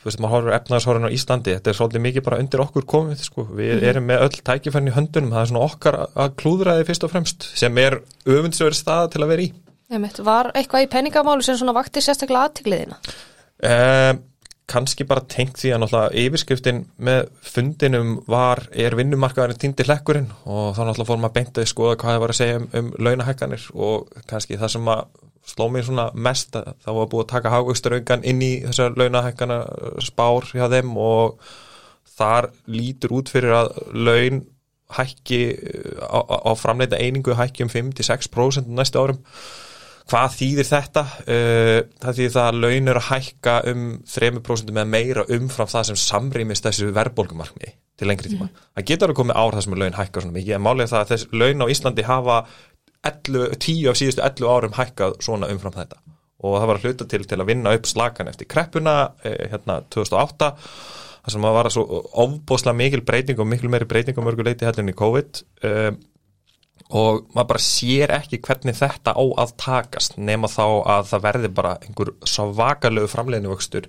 þú 0.00 0.08
veist, 0.08 0.20
maður 0.22 0.34
horfur 0.36 0.56
efnaðarshorun 0.56 1.08
á 1.08 1.14
Íslandi, 1.16 1.56
þetta 1.58 1.72
er 1.72 1.78
svolítið 1.78 2.04
mikið 2.06 2.26
bara 2.28 2.38
undir 2.40 2.62
okkur 2.64 2.86
komið, 2.88 3.24
sko, 3.26 3.44
við 3.50 3.74
mm. 3.74 3.88
erum 3.90 4.08
með 4.08 4.24
öll 4.26 4.38
tækifærni 4.48 4.92
í 4.92 4.96
höndunum, 4.96 5.34
það 5.34 5.42
er 5.42 5.50
svona 5.52 5.66
okkar 5.66 5.98
að 6.08 6.32
klúðraði 6.40 6.86
fyrst 6.88 7.04
og 7.04 7.12
fremst, 7.12 7.50
sem 7.60 7.82
er 7.82 8.00
öfundsverð 8.24 8.78
stað 8.80 9.12
til 9.14 9.24
að 9.24 9.32
vera 9.34 9.44
í. 9.44 9.52
Emitt, 9.90 10.22
var 10.24 10.52
eitthvað 10.54 10.86
í 10.86 10.90
peningamálu 10.90 11.44
sem 11.44 11.58
svona 11.60 11.76
vakti 11.76 12.02
sérstaklega 12.04 12.48
aðtigliðina? 12.48 13.00
Eh, 13.66 14.12
Kanski 14.70 15.04
bara 15.08 15.24
tengt 15.26 15.58
því 15.58 15.72
að 15.74 15.80
náttúrulega 15.82 16.20
yfirskriftin 16.22 16.84
með 17.02 17.24
fundinum 17.42 18.12
var, 18.30 18.62
er 18.70 18.94
vinnumarkaðarinn 18.98 19.58
týndi 19.58 19.86
hlekkurinn 19.88 20.28
og 20.44 20.76
þá 20.76 20.84
náttúrulega 20.84 21.08
fórum 21.08 21.26
að 21.26 21.34
beinta 21.38 21.64
í 21.64 21.70
skoða 21.70 21.96
hvað 21.98 22.14
það 22.14 22.22
var 22.22 22.34
að 22.34 22.38
segja 22.38 22.60
um, 22.60 22.68
um 22.78 22.92
launahækkanir 23.02 23.64
og 23.74 24.20
kannski 24.30 24.60
það 24.60 24.72
sem 24.76 24.92
að 24.94 25.02
sló 25.46 25.70
mér 25.72 25.86
svona 25.86 26.10
mest 26.14 26.56
að 26.58 26.72
það 26.84 26.98
var 26.98 27.10
búið 27.12 27.24
að 27.24 27.32
taka 27.32 27.54
hagvöxturaugan 27.54 28.24
inn 28.28 28.44
í 28.44 28.52
þessar 28.66 28.96
launahækkana 29.00 29.58
spár 30.04 30.48
hjá 30.52 30.66
þeim 30.72 30.94
og 31.00 31.40
þar 32.20 32.50
lítur 32.68 33.16
út 33.16 33.32
fyrir 33.32 33.56
að 33.56 33.72
laun 33.96 34.44
hækki 34.90 35.40
á, 36.02 36.18
á 36.18 36.52
framleita 36.58 36.98
einingu 36.98 37.36
hækki 37.38 37.64
um 37.64 37.72
5-6% 37.72 38.70
næstu 38.74 39.00
árum 39.00 39.20
hvað 40.10 40.32
þýðir 40.36 40.68
þetta? 40.68 41.04
Uh, 41.22 41.76
það 42.02 42.16
þýðir 42.18 42.32
það 42.34 42.48
að 42.48 42.58
laun 42.64 42.90
eru 42.90 43.02
að 43.02 43.10
hækka 43.10 43.54
um 43.70 43.84
3% 44.10 44.74
með 44.76 44.90
meira 44.94 45.26
umfram 45.36 45.70
það 45.70 45.86
sem 45.90 46.00
samrýmist 46.02 46.66
þessu 46.66 46.90
verðbólgumarkni 46.96 47.72
til 48.00 48.08
lengri 48.08 48.32
tíma. 48.32 48.48
Mm. 48.48 48.66
Það 48.78 48.86
getur 48.90 49.12
að 49.12 49.18
koma 49.20 49.36
ár 49.36 49.56
það 49.56 49.66
sem 49.66 49.78
laun 49.82 49.98
hækka 49.98 50.24
svona 50.24 50.36
mikið 50.38 50.56
en 50.56 50.64
málega 50.64 50.90
það 50.90 51.02
að 51.04 51.12
þess 51.12 51.30
laun 51.42 51.64
á 51.64 51.66
Íslandi 51.74 52.06
hafa 52.08 52.38
11, 52.40 52.69
10 53.06 53.90
af 53.90 53.98
síðustu 53.98 54.24
11 54.24 54.50
árum 54.50 54.76
hækkað 54.76 55.18
svona 55.24 55.50
umfram 55.52 55.76
þetta. 55.76 56.00
Og 56.40 56.56
það 56.56 56.70
var 56.70 56.78
að 56.78 56.86
hluta 56.88 57.06
til 57.08 57.26
til 57.28 57.40
að 57.40 57.48
vinna 57.52 57.74
upp 57.76 57.88
slagan 57.88 58.28
eftir 58.30 58.48
kreppuna 58.48 58.96
eh, 59.24 59.48
hérna 59.52 59.80
2008 59.92 60.52
þar 61.20 61.34
sem 61.34 61.46
það 61.46 61.56
var 61.56 61.70
svo 61.72 62.02
ofbosla 62.24 62.74
mikil 62.76 63.02
breyting 63.06 63.40
og 63.40 63.48
mikil 63.48 63.72
meiri 63.72 63.88
breyting 63.88 64.16
á 64.16 64.24
mörguleiti 64.24 64.68
hellinni 64.68 64.96
COVID 64.96 65.42
um, 65.68 65.98
og 66.90 67.26
maður 67.36 67.50
bara 67.52 67.62
sér 67.62 68.14
ekki 68.16 68.40
hvernig 68.42 68.78
þetta 68.78 69.14
á 69.14 69.24
að 69.44 69.52
takast 69.60 70.16
nema 70.18 70.48
þá 70.50 70.64
að 70.96 71.10
það 71.12 71.26
verði 71.26 71.50
bara 71.60 71.74
einhver 71.84 72.14
svo 72.26 72.48
vakalögu 72.56 73.10
framleginu 73.12 73.52
vöxtur 73.52 73.86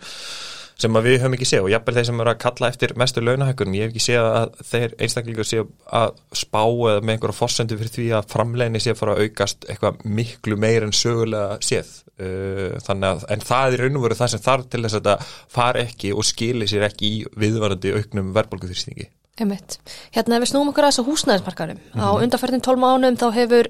sem 0.81 1.00
við 1.05 1.17
höfum 1.21 1.35
ekki 1.38 1.47
séð 1.50 1.67
og 1.67 1.71
jafnvel 1.73 1.95
þeir 1.97 2.07
sem 2.09 2.21
eru 2.23 2.33
að 2.33 2.41
kalla 2.41 2.69
eftir 2.71 2.93
mestu 3.00 3.23
launahækkunum, 3.23 3.77
ég 3.77 3.88
hef 3.88 3.93
ekki 3.93 4.03
séð 4.07 4.27
að 4.29 4.55
þeir 4.71 4.95
einstaklingar 5.05 5.47
séu 5.47 5.67
að 6.01 6.13
spá 6.41 6.61
eða 6.63 7.00
með 7.01 7.15
einhverja 7.15 7.38
fórsendu 7.38 7.77
fyrir 7.79 7.95
því 7.95 8.07
að 8.17 8.29
framleginni 8.33 8.83
sé 8.83 8.93
að 8.93 9.01
fara 9.01 9.15
að 9.15 9.27
aukast 9.27 9.69
eitthvað 9.69 10.03
miklu 10.19 10.59
meir 10.59 10.88
en 10.88 10.95
sögulega 10.95 11.59
séð 11.65 11.93
uh, 12.17 12.75
þannig 12.85 13.07
að, 13.11 13.25
en 13.35 13.47
það 13.51 13.77
er 13.77 13.85
raun 13.85 14.01
og 14.01 14.05
veru 14.07 14.19
það 14.19 14.33
sem 14.33 14.43
þarf 14.50 14.67
til 14.67 14.83
þess 14.83 14.97
að 15.00 15.01
þetta 15.01 15.31
far 15.55 15.81
ekki 15.81 16.13
og 16.15 16.27
skili 16.27 16.69
sér 16.69 16.88
ekki 16.89 17.09
í 17.09 17.23
viðvarandi 17.41 17.95
auknum 17.97 18.35
verðbólguþýrstingi. 18.38 19.09
Emitt. 19.41 19.77
Hérna 20.13 20.38
ef 20.38 20.43
við 20.43 20.51
snúum 20.51 20.69
okkur 20.69 20.85
að 20.85 20.91
þessu 20.91 21.05
húsnæðismarkarum 21.07 21.77
mm 21.79 21.93
-hmm. 21.93 22.03
á 22.03 22.09
undarferðin 22.19 22.63
12 22.67 22.81
mánum 22.81 23.17
þá 23.17 23.27
hefur 23.38 23.69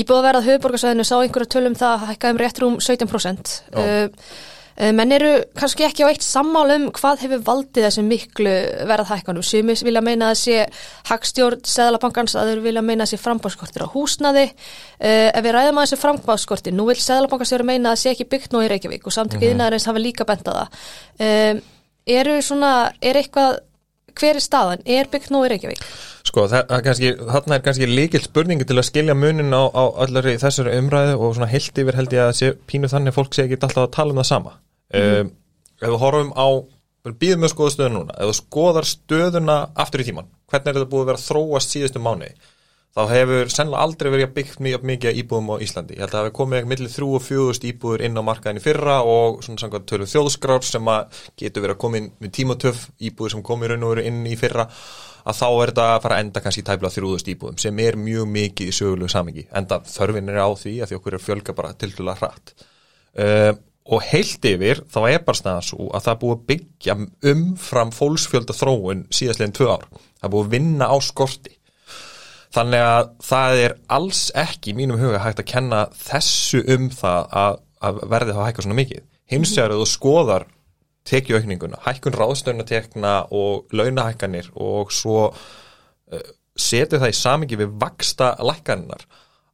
íbúðaverðað 0.00 0.48
höfuborgarsvæðinu 0.48 1.06
sá 1.08 1.16
einhverja 1.16 1.52
tölum 1.54 1.74
það 1.74 2.04
hækkaðum 2.10 2.40
rétt 2.42 2.60
rúm 2.62 2.76
17% 2.78 3.54
uh, 3.72 3.88
Uh, 3.88 4.08
menn 4.78 5.10
eru 5.10 5.30
kannski 5.58 5.82
ekki 5.88 6.04
á 6.06 6.10
eitt 6.12 6.22
sammál 6.22 6.70
um 6.76 6.84
hvað 6.94 7.24
hefur 7.24 7.40
valdið 7.46 7.86
þessu 7.88 8.04
miklu 8.06 8.52
verðhækkanum. 8.86 9.42
Sumis 9.42 9.82
vilja 9.82 10.02
meina 10.06 10.30
að 10.30 10.38
sé 10.42 10.58
hagstjórn 11.08 11.64
Sæðalabankans 11.66 12.36
að 12.38 12.52
þeir 12.52 12.62
vilja 12.68 12.84
meina 12.86 13.06
að 13.06 13.12
sé 13.12 13.18
frambáðskortir 13.22 13.82
á 13.82 13.88
húsnaði. 13.90 14.44
Uh, 14.98 15.30
ef 15.32 15.40
við 15.42 15.56
ræðum 15.56 15.80
að 15.80 15.88
þessu 15.88 16.02
frambáðskortir, 16.04 16.76
nú 16.78 16.86
vil 16.90 16.98
Sæðalabankans 17.02 17.54
vera 17.56 17.66
meina 17.66 17.94
að 17.94 18.02
sé 18.04 18.12
ekki 18.14 18.28
byggt 18.30 18.54
nú 18.54 18.62
í 18.62 18.68
Reykjavík 18.70 19.06
og 19.06 19.16
samtökið 19.16 19.54
mm 19.54 19.60
-hmm. 19.60 19.86
hafa 19.86 20.04
líka 20.04 20.28
bendað 20.28 20.60
það. 20.60 20.68
Uh, 21.18 21.60
eru 22.06 22.42
svona, 22.42 22.92
er 23.02 23.16
eitthvað, 23.16 23.58
hver 24.14 24.36
er 24.36 24.40
staðan? 24.40 24.86
Er 24.86 25.10
byggt 25.10 25.30
nú 25.30 25.44
í 25.44 25.50
Reykjavík? 25.50 25.82
Sko, 26.28 26.46
þarna 26.48 27.54
er 27.56 27.62
kannski 27.64 27.86
líkilt 27.86 28.24
spurningi 28.28 28.64
til 28.64 28.78
að 28.78 28.88
skilja 28.90 29.14
munin 29.14 29.54
á, 29.54 29.64
á 29.72 29.84
allari 30.04 30.36
þessari 30.36 30.78
umræðu 30.78 31.18
og 31.18 31.34
svona 31.34 31.50
heilt 31.50 31.78
yfir 31.78 31.96
held 31.96 32.12
ég 32.12 32.20
að 32.20 32.32
sé, 32.32 32.54
pínu 32.66 32.88
þannig 32.88 33.14
að 33.14 33.18
fólk 33.20 33.34
sé 33.34 33.46
ekki 33.46 33.60
alltaf 33.60 33.86
að 33.86 33.94
tala 33.96 34.12
um 34.12 34.20
það 34.20 34.28
sama. 34.32 34.67
Mm 34.94 35.26
um, 35.26 35.34
ef 35.78 35.92
við 35.92 36.02
horfum 36.02 36.30
á, 36.34 36.48
býðum 37.08 37.42
við 37.44 37.48
að 37.48 37.54
skoða 37.54 37.74
stöðun 37.74 37.98
núna, 38.00 38.14
ef 38.18 38.30
við 38.30 38.38
skoðar 38.42 38.88
stöðuna 38.88 39.58
aftur 39.78 40.02
í 40.02 40.06
tíman, 40.08 40.30
hvernig 40.50 40.70
er 40.70 40.78
þetta 40.78 40.92
búið 40.92 41.04
að 41.04 41.10
vera 41.12 41.24
þróast 41.24 41.74
síðustu 41.74 42.02
mánuði, 42.02 42.30
þá 42.98 43.02
hefur 43.12 43.52
sennilega 43.52 43.84
aldrei 43.86 44.08
verið 44.10 44.26
að 44.26 44.32
byggja 44.38 44.64
mjög 44.66 44.86
mikið 44.90 45.20
íbúðum 45.22 45.50
á 45.54 45.56
Íslandi. 45.62 45.94
Ég 45.94 46.02
held 46.02 46.08
að 46.08 46.16
það 46.16 46.24
hefur 46.24 46.36
komið 46.38 46.70
millir 46.72 46.92
þrjú 46.94 47.10
og 47.14 47.24
fjóðust 47.26 47.66
íbúður 47.68 48.04
inn 48.08 48.18
á 48.18 48.22
markaðin 48.26 48.58
í 48.58 48.64
fyrra 48.64 48.96
og 49.06 49.38
svona 49.44 49.62
samkvæmt 49.62 49.86
tölur 49.92 50.10
þjóðskrár 50.10 50.66
sem 50.66 50.90
getur 51.38 51.64
verið 51.66 51.76
að 51.76 51.82
koma 51.84 52.00
inn 52.00 52.08
með 52.18 52.34
tímatöf 52.40 52.88
íbúður 52.98 53.36
sem 53.36 53.44
komið 53.46 53.72
raun 53.74 53.86
og 53.86 53.94
veru 53.94 54.06
inn 54.08 54.26
í 54.26 54.34
fyrra 54.40 54.66
að 55.28 55.38
þá 55.38 55.46
er 55.46 55.70
þetta 55.70 55.86
að 55.92 56.02
fara 56.06 56.18
að 56.18 56.24
enda 56.24 56.42
kannski 56.42 56.64
tæpla 56.66 56.90
þrjúðust 56.94 57.30
íbúðum 57.34 57.60
sem 57.60 57.80
er 57.84 58.00
mjög 58.00 58.28
mikið 58.32 58.72
í 58.72 58.74
sögulegu 58.74 59.12
samingi 59.12 59.46
enda 59.60 59.82
þörfin 59.84 60.32
er 60.32 60.40
á 60.42 60.48
því 60.56 60.74
að 60.80 60.90
því 60.90 60.98
okkur 60.98 61.18
er 61.18 61.26
fjölga 61.28 61.54
bara 61.54 61.74
til 61.76 61.92
dala 61.92 62.16
hratt. 62.18 62.54
Uh, 63.18 63.52
og 63.88 64.02
heilt 64.04 64.44
yfir 64.44 64.82
þá 64.92 64.98
er 65.08 65.22
bara 65.24 65.38
snæða 65.38 65.62
svo 65.64 65.86
að 65.96 66.04
það 66.06 66.18
búið 66.22 66.42
byggja 66.50 66.96
umfram 67.32 67.92
fólksfjölda 67.96 68.56
þróun 68.56 69.06
síðastleginn 69.14 69.54
tvö 69.56 69.70
ár. 69.72 69.86
Það 70.20 70.34
búið 70.34 70.50
vinna 70.56 70.90
á 70.92 70.96
skorti. 71.04 71.54
Þannig 72.52 72.84
að 72.84 73.10
það 73.28 73.62
er 73.62 73.74
alls 73.92 74.22
ekki 74.36 74.72
í 74.72 74.76
mínum 74.76 75.00
huga 75.00 75.22
hægt 75.24 75.40
að 75.42 75.50
kenna 75.52 75.80
þessu 75.96 76.62
um 76.74 76.88
það 76.92 77.32
að, 77.42 77.58
að 77.84 78.00
verði 78.12 78.36
þá 78.36 78.42
hækka 78.46 78.64
svona 78.66 78.78
mikið. 78.78 79.04
Að 79.28 79.76
þú 79.76 79.88
skoðar 79.88 80.46
tekjuaukninguna, 81.08 81.80
hækkun 81.84 82.16
ráðstöðunatekna 82.16 83.14
og 83.36 83.72
launahækkanir 83.72 84.50
og 84.60 84.92
svo 84.92 85.30
uh, 85.30 86.26
setja 86.58 87.00
það 87.00 87.12
í 87.12 87.16
samingi 87.16 87.58
við 87.60 87.72
vaksta 87.80 88.34
lækkaninnar 88.44 89.06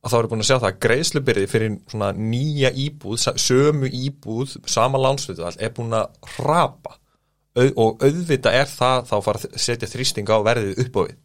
að 0.04 0.12
þá 0.12 0.16
eru 0.18 0.30
búin 0.30 0.44
að 0.44 0.48
sjá 0.48 0.56
það 0.58 0.68
að 0.68 0.80
greiðslubyrði 0.84 1.48
fyrir 1.48 1.76
svona 1.88 2.10
nýja 2.12 2.70
íbúð, 2.84 3.26
sömu 3.40 3.88
íbúð, 3.88 4.56
sama 4.68 5.00
lánsvöldu 5.00 5.46
er 5.56 5.72
búin 5.76 5.96
að 5.96 6.34
rapa. 6.44 6.98
Og 7.54 8.02
auðvita 8.02 8.52
er 8.52 8.66
það 8.68 9.06
þá 9.08 9.14
fara 9.24 9.40
að 9.40 9.60
setja 9.62 9.88
þrýsting 9.88 10.28
á 10.28 10.36
verðið 10.44 10.82
upp 10.84 10.98
á 10.98 11.02
við. 11.06 11.20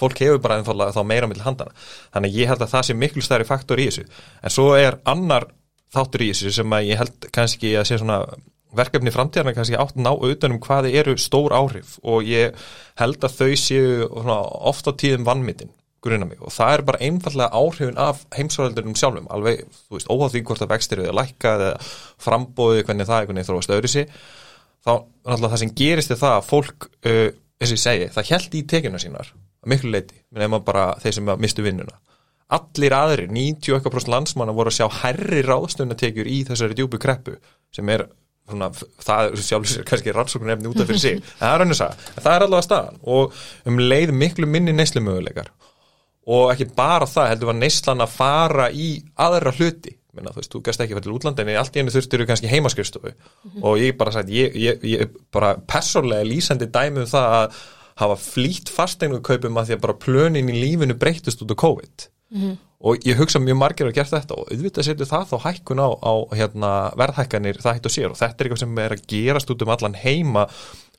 Fólk 0.00 0.22
hefur 0.24 0.40
bara 0.42 0.56
einfallega 0.58 0.96
þá 0.96 1.04
meira 1.06 1.28
með 1.30 1.44
handana 1.44 1.74
þannig 2.10 2.32
að 2.32 2.38
ég 2.40 2.48
held 2.50 2.64
að 2.64 2.72
það 2.72 2.86
sé 2.88 2.96
miklu 2.98 3.22
stærri 3.22 3.46
faktor 3.46 3.78
í 3.78 3.86
þessu. 3.86 4.06
En 4.42 4.50
svo 4.50 4.72
er 4.74 4.98
annar 5.06 5.46
þáttur 5.94 6.24
í 6.24 6.32
þessu 6.32 6.54
sem 6.56 6.74
að 6.74 6.88
ég 6.88 6.98
held 6.98 7.28
kannski 7.36 7.76
að 7.78 7.86
sé 7.92 8.00
svona 8.00 8.18
verkefni 8.74 9.12
framtíðarna 9.14 9.54
kannski 9.54 9.78
átt 9.78 9.94
ná 9.94 10.10
auðvitað 10.10 10.56
um 10.56 10.58
hvaði 10.64 10.96
eru 10.98 11.14
stór 11.22 11.54
áhrif. 11.54 11.94
Og 12.02 12.26
ég 12.26 12.58
held 12.98 13.22
að 13.22 13.38
þau 13.38 13.54
séu 13.60 14.08
ofta 14.10 14.96
tíðum 14.98 15.28
vannmyndin 15.28 15.70
grunna 16.04 16.28
mig. 16.28 16.38
Og 16.44 16.52
það 16.54 16.76
er 16.76 16.84
bara 16.88 17.02
einfallega 17.04 17.60
áhrifin 17.60 18.00
af 18.00 18.22
heimsvaraldunum 18.36 18.96
sjálfum, 18.98 19.28
alveg, 19.34 19.64
þú 19.88 19.98
veist, 19.98 20.10
óháð 20.12 20.34
því 20.34 20.42
hvort 20.48 20.62
það 20.62 20.72
vextir 20.74 21.04
eða 21.04 21.18
lækka 21.20 21.54
eða 21.58 21.74
frambóði 22.22 22.86
hvernig 22.86 23.08
það 23.10 23.20
er, 23.20 23.28
hvernig 23.30 23.48
þróast 23.48 23.74
öðru 23.74 23.92
sí 23.94 24.08
þá 24.84 24.92
náttúrulega 24.94 25.52
það 25.52 25.62
sem 25.62 25.74
gerist 25.80 26.12
er 26.12 26.20
það 26.20 26.34
að 26.38 26.48
fólk, 26.50 26.88
uh, 27.08 27.28
eins 27.60 27.70
og 27.70 27.78
ég 27.78 27.84
segi, 27.84 28.08
það 28.14 28.32
held 28.32 28.56
í 28.56 28.64
tekina 28.72 29.00
sínar, 29.00 29.30
miklu 29.70 29.92
leiti 29.94 30.18
menn 30.34 30.44
ef 30.46 30.52
maður 30.52 30.66
bara, 30.66 30.88
þeir 31.02 31.16
sem 31.18 31.30
mistu 31.40 31.64
vinnuna. 31.64 31.96
Allir 32.54 32.94
aðri, 32.94 33.30
90% 33.32 34.12
landsmanna 34.12 34.54
voru 34.54 34.70
að 34.70 34.76
sjá 34.76 35.00
herri 35.00 35.40
ráðstöfnatekjur 35.46 36.28
í 36.28 36.42
þessari 36.50 36.76
djúbu 36.76 37.00
kreppu 37.02 37.38
sem 37.74 37.88
er 37.94 38.08
Svona, 38.44 38.66
það 39.00 39.26
er 39.30 39.40
sjálfsögur 39.40 39.86
kannski 39.88 40.12
rannsókn 40.12 40.50
efni 40.52 40.68
út 40.68 40.82
af 40.82 40.90
fyrir 40.90 41.00
sig, 41.00 41.14
en 41.16 41.38
það 41.38 41.54
er 41.54 41.62
raun 41.62 41.72
og 41.72 41.78
en 41.80 42.24
það 42.26 42.34
er 42.34 42.42
allavega 42.44 42.66
staðan. 42.66 42.98
Og 43.08 43.38
um 43.70 43.78
leið 43.80 44.10
miklu 44.20 44.48
minni 44.52 44.74
neyslumöguleikar 44.76 45.48
og 46.26 46.54
ekki 46.54 46.70
bara 46.76 47.08
það 47.10 47.30
heldur 47.32 47.50
var 47.52 47.60
neyslan 47.60 48.04
að 48.04 48.16
fara 48.16 48.70
í 48.72 48.88
aðra 49.20 49.52
hluti. 49.58 49.94
Minna, 50.14 50.30
þú 50.30 50.40
veist, 50.40 50.52
þú 50.52 50.60
gæst 50.64 50.82
ekki 50.84 50.94
fyrir 50.94 51.14
útlandin 51.16 51.48
en 51.50 51.56
allt 51.58 51.74
í 51.74 51.80
hennu 51.80 51.90
þurftur 51.90 52.22
þú 52.22 52.26
kannski 52.28 52.50
heimaskrifstofu 52.52 53.10
mm 53.10 53.16
-hmm. 53.50 53.62
og 53.62 53.78
ég 53.78 53.96
bara 53.98 54.12
sagt, 54.12 54.28
ég, 54.28 54.54
ég, 54.54 54.78
ég 54.82 55.08
bara 55.32 55.56
persónlega 55.56 56.22
lýsandi 56.22 56.66
dæmi 56.70 57.00
um 57.00 57.06
það 57.06 57.26
að 57.40 57.56
hafa 57.96 58.16
flýtt 58.16 58.68
fasteinu 58.70 59.20
kaupum 59.20 59.58
að 59.58 59.66
því 59.66 59.74
að 59.74 59.80
bara 59.80 60.00
plönin 60.04 60.50
í 60.50 60.60
lífinu 60.62 60.94
breytist 60.94 61.42
út 61.42 61.50
á 61.50 61.56
COVID. 61.56 62.08
Mm 62.30 62.40
-hmm 62.40 62.56
og 62.84 63.06
ég 63.08 63.16
hugsa 63.16 63.40
mjög 63.40 63.56
margir 63.56 63.88
að 63.88 63.96
gera 63.96 64.10
þetta 64.18 64.36
og 64.36 64.50
auðvitað 64.52 64.88
setur 64.88 65.08
það 65.08 65.30
þá 65.30 65.36
hækkun 65.46 65.80
á, 65.80 65.88
á 66.04 66.12
hérna, 66.36 66.72
verðhækkanir 67.00 67.60
það 67.62 67.78
hitt 67.78 67.88
og 67.88 67.94
sér. 67.94 68.10
Og 68.12 68.18
þetta 68.20 68.36
er 68.36 68.48
eitthvað 68.48 68.60
sem 68.60 68.80
er 68.84 68.94
að 68.96 69.06
gerast 69.12 69.52
út 69.54 69.64
um 69.64 69.72
allan 69.72 69.96
heima. 70.02 70.44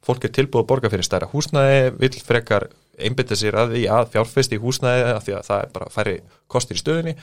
Fólk 0.06 0.26
er 0.26 0.34
tilbúið 0.34 0.64
að 0.64 0.70
borga 0.72 0.92
fyrir 0.94 1.06
stærra 1.06 1.30
húsnæði 1.30 1.94
vil 2.02 2.12
frekar 2.26 2.68
einbita 3.00 3.38
sér 3.40 3.58
að 3.60 3.76
því 3.76 3.86
að 3.96 4.12
fjárfesti 4.14 4.58
í 4.58 4.62
húsnæði 4.64 5.08
að 5.12 5.24
því 5.26 5.36
að 5.38 5.48
það 5.50 5.64
er 5.64 5.72
bara 5.76 5.92
færri 5.94 6.16
kostir 6.52 6.78
í 6.78 6.84
stöðinni 6.84 7.16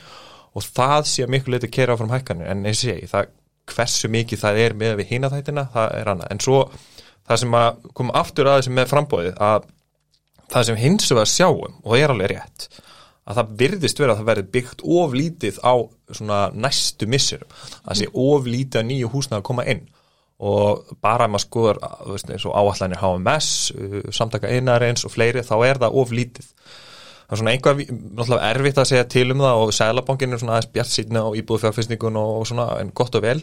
og 0.52 0.66
það 0.66 1.06
sé 1.08 1.28
miklu 1.30 1.54
leiti 1.54 1.70
að 1.70 1.76
kera 1.78 1.96
áfram 1.96 2.12
hækkanir. 2.12 2.50
En 2.52 2.66
eins 2.68 2.82
og 2.84 2.92
ég, 2.92 3.06
það 3.10 3.30
hversu 3.72 4.10
mikið 4.12 4.42
það 4.42 4.58
er 4.64 4.74
með 4.76 4.96
við 5.00 5.12
hína 5.14 5.30
þættina, 5.32 5.68
það 5.72 5.94
er 6.00 6.10
annað. 6.12 6.32
En 6.34 6.42
svo 6.42 6.58
það 7.28 7.42
sem 7.42 7.56
að 7.56 7.84
koma 7.96 8.16
aftur 8.20 8.50
að 8.50 8.58
þessi 8.60 8.74
með 8.76 8.90
frambóðið 8.90 9.38
að 9.48 9.68
það 10.52 10.66
sem 10.68 10.80
hins 10.80 11.12
vegar 11.12 11.30
sjáum 11.30 11.78
og 11.82 11.94
er 11.96 12.12
alveg 12.12 12.32
rétt 12.34 12.68
að 13.22 13.38
það 13.38 13.52
virðist 13.60 14.00
vera 14.02 14.14
að 14.14 14.20
það 14.20 14.28
verði 14.30 14.46
byggt 14.56 14.84
oflítið 14.98 15.58
á 15.62 15.74
næstu 16.58 17.08
missir 17.10 17.44
það 17.54 18.00
sé 18.00 18.08
oflítið 18.10 18.80
að 18.80 18.88
nýju 18.88 19.10
húsna 19.12 19.38
að 19.38 19.46
koma 19.48 19.66
inn 19.70 19.84
og 20.38 20.96
bara 21.04 21.26
ef 21.28 21.34
maður 21.34 21.44
skoður 21.46 21.82
eins 22.32 22.46
og 22.48 22.56
áallanir 22.56 23.02
HMS 23.02 23.50
uh, 23.76 23.98
samtaka 24.14 24.50
einarins 24.50 25.04
og 25.06 25.14
fleiri 25.14 25.44
þá 25.46 25.54
er 25.68 25.82
það 25.84 26.00
oflítið 26.02 26.48
það 27.32 27.36
er 27.36 27.40
svona 27.40 27.52
einhvað 27.54 27.82
náttúrulega 27.88 28.48
erfitt 28.52 28.80
að 28.82 28.88
segja 28.90 29.04
til 29.08 29.28
um 29.32 29.44
það 29.44 29.60
og 29.62 29.70
Sælabankin 29.76 30.34
er 30.34 30.40
svona 30.42 30.56
aðeins 30.58 30.72
bjart 30.74 30.92
síðan 30.92 31.22
á 31.24 31.26
íbúðfjárfæsningun 31.40 32.18
og 32.20 32.42
svona 32.50 32.66
en 32.80 32.90
gott 32.92 33.16
og 33.16 33.24
vel. 33.24 33.38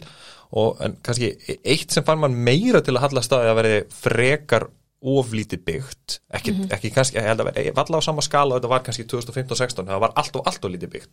Og 0.60 0.78
en 0.84 0.94
kannski 1.06 1.32
eitt 1.58 1.94
sem 1.94 2.06
fann 2.06 2.20
mann 2.22 2.36
meira 2.38 2.82
til 2.86 2.94
að 2.96 3.04
halla 3.06 3.22
staði 3.24 3.50
að 3.50 3.58
verði 3.58 3.80
frekar 3.94 4.68
oflítið 5.00 5.62
byggt 5.64 6.18
ekki, 6.28 6.52
mm 6.52 6.58
-hmm. 6.58 6.72
ekki 6.74 6.90
kannski, 6.92 7.16
ég 7.16 7.24
held 7.24 7.40
að 7.40 7.48
vera 7.48 7.72
valla 7.76 8.00
á 8.00 8.02
sama 8.04 8.22
skala 8.22 8.58
þetta 8.58 8.68
var 8.68 8.82
kannski 8.84 9.04
2015-16 9.08 9.86
það 9.88 10.00
var 10.00 10.12
allt 10.14 10.36
og 10.36 10.46
allt 10.46 10.64
og 10.64 10.70
lítið 10.70 10.90
byggt 10.92 11.10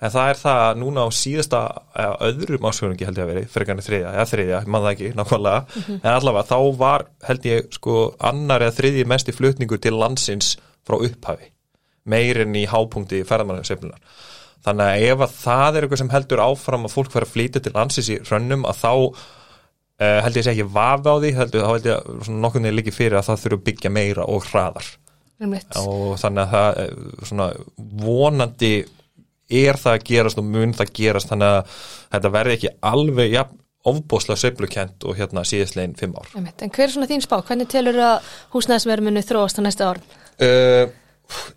en 0.00 0.10
það 0.10 0.30
er 0.30 0.40
það 0.42 0.80
núna 0.82 1.04
á 1.04 1.08
síðasta 1.08 1.60
öðrum 2.20 2.66
ásköðungi 2.68 3.06
held 3.08 3.18
ég 3.18 3.24
að 3.24 3.32
veri, 3.32 3.44
frekarni 3.46 3.82
þriðja 3.82 4.12
eða 4.12 4.26
þriðja, 4.32 4.60
maður 4.66 4.84
það 4.84 4.92
ekki, 4.92 5.12
nákvæmlega 5.16 5.60
mm 5.60 5.82
-hmm. 5.82 6.00
en 6.02 6.12
allavega 6.12 6.50
þá 6.52 6.76
var, 6.76 7.06
held 7.22 7.46
ég, 7.46 7.72
sko 7.72 8.14
annar 8.18 8.60
eða 8.60 8.76
þriðji 8.76 9.06
mest 9.06 9.28
í 9.28 9.32
flutningu 9.32 9.78
til 9.78 9.96
landsins 9.96 10.58
frá 10.84 11.00
upphafi 11.00 11.52
meirinn 12.04 12.54
í 12.56 12.66
hápunkti 12.68 13.24
ferðarmannarseflunar 13.24 14.00
þannig 14.64 14.86
að 14.86 15.02
ef 15.08 15.20
að 15.24 15.36
það 15.40 15.76
er 15.76 15.82
eitthvað 15.82 15.98
sem 15.98 16.12
heldur 16.12 16.44
áfram 16.44 16.84
að 16.84 16.92
fólk 16.92 17.12
fara 17.12 17.24
að 17.24 17.32
flytja 17.32 17.60
til 17.64 17.72
landsins 17.72 18.10
í 18.12 18.18
rönnum 18.28 18.66
að 18.68 18.82
þá 18.84 18.92
Uh, 20.00 20.16
held 20.24 20.36
ég 20.38 20.40
að 20.40 20.46
segja 20.48 20.56
ekki 20.56 20.72
vafa 20.72 21.12
á 21.12 21.16
því 21.20 21.30
heldur, 21.36 21.64
þá 21.66 21.72
held 21.74 21.86
ég 21.90 21.98
að 21.98 22.28
nokkur 22.40 22.62
niður 22.64 22.76
líki 22.78 22.92
fyrir 22.96 23.18
að 23.18 23.26
það 23.26 23.42
þurfu 23.42 23.64
byggja 23.66 23.90
meira 23.92 24.24
og 24.24 24.46
hraðar 24.48 24.86
og 25.40 26.18
þannig 26.20 26.42
að 26.42 26.50
það 26.54 26.78
eh, 26.82 27.26
svona, 27.28 27.46
vonandi 28.00 28.72
er 29.60 29.78
það 29.80 29.96
að 29.96 30.06
gerast 30.10 30.40
og 30.40 30.46
mun 30.46 30.74
það 30.76 30.92
gerast 30.98 31.30
þannig 31.30 31.54
að 31.56 31.78
þetta 32.14 32.32
verði 32.34 32.56
ekki 32.58 32.72
alveg 32.90 33.34
ja, 33.34 33.44
ofbóslega 33.90 34.42
söflukent 34.42 35.06
og 35.08 35.16
hérna 35.18 35.44
síðastleginn 35.48 35.96
fimm 35.98 36.16
ár 36.20 36.32
En 36.36 36.48
hver 36.48 36.84
er 36.86 36.92
svona 36.92 37.08
þín 37.10 37.24
spá? 37.24 37.38
Hvernig 37.48 37.70
telur 37.72 38.00
að 38.04 38.32
húsnæðisverminu 38.54 39.24
þróast 39.24 39.60
á 39.60 39.62
næsta 39.64 39.88
árum? 39.90 40.18
Uh, 40.40 40.92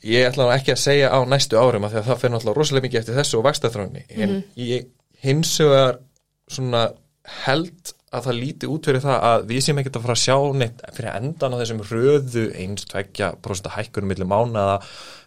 ég 0.08 0.30
ætla 0.30 0.48
ekki 0.56 0.76
að 0.76 0.84
segja 0.84 1.12
á 1.12 1.20
næstu 1.28 1.60
árum 1.60 1.88
að 1.88 2.00
það 2.00 2.22
fyrir 2.22 2.36
náttúrulega 2.36 2.60
rosalega 2.60 2.88
mikið 2.88 3.02
eftir 3.02 3.20
þessu 3.20 3.40
og 3.40 3.50
en 3.50 3.90
mm 3.90 4.24
-hmm. 4.24 4.44
ég 4.56 4.88
hins 5.24 5.60
vegar 5.60 6.00
svona 6.48 6.88
held 7.46 7.94
að 8.14 8.28
það 8.28 8.40
líti 8.40 8.70
út 8.70 8.88
fyrir 8.88 9.04
það 9.04 9.26
að 9.30 9.46
við 9.50 9.66
séum 9.66 9.82
ekkert 9.82 9.98
að 9.98 10.06
fara 10.06 10.16
að 10.16 10.24
sjá 10.24 10.38
neitt 10.60 10.84
fyrir 10.94 11.10
endan 11.18 11.56
á 11.56 11.60
þessum 11.62 11.84
röðu 11.90 12.46
einst 12.62 12.90
tveggja 12.92 13.30
prosenta 13.44 13.74
hækkunum 13.74 14.14
millir 14.14 14.30
mánaða 14.30 14.78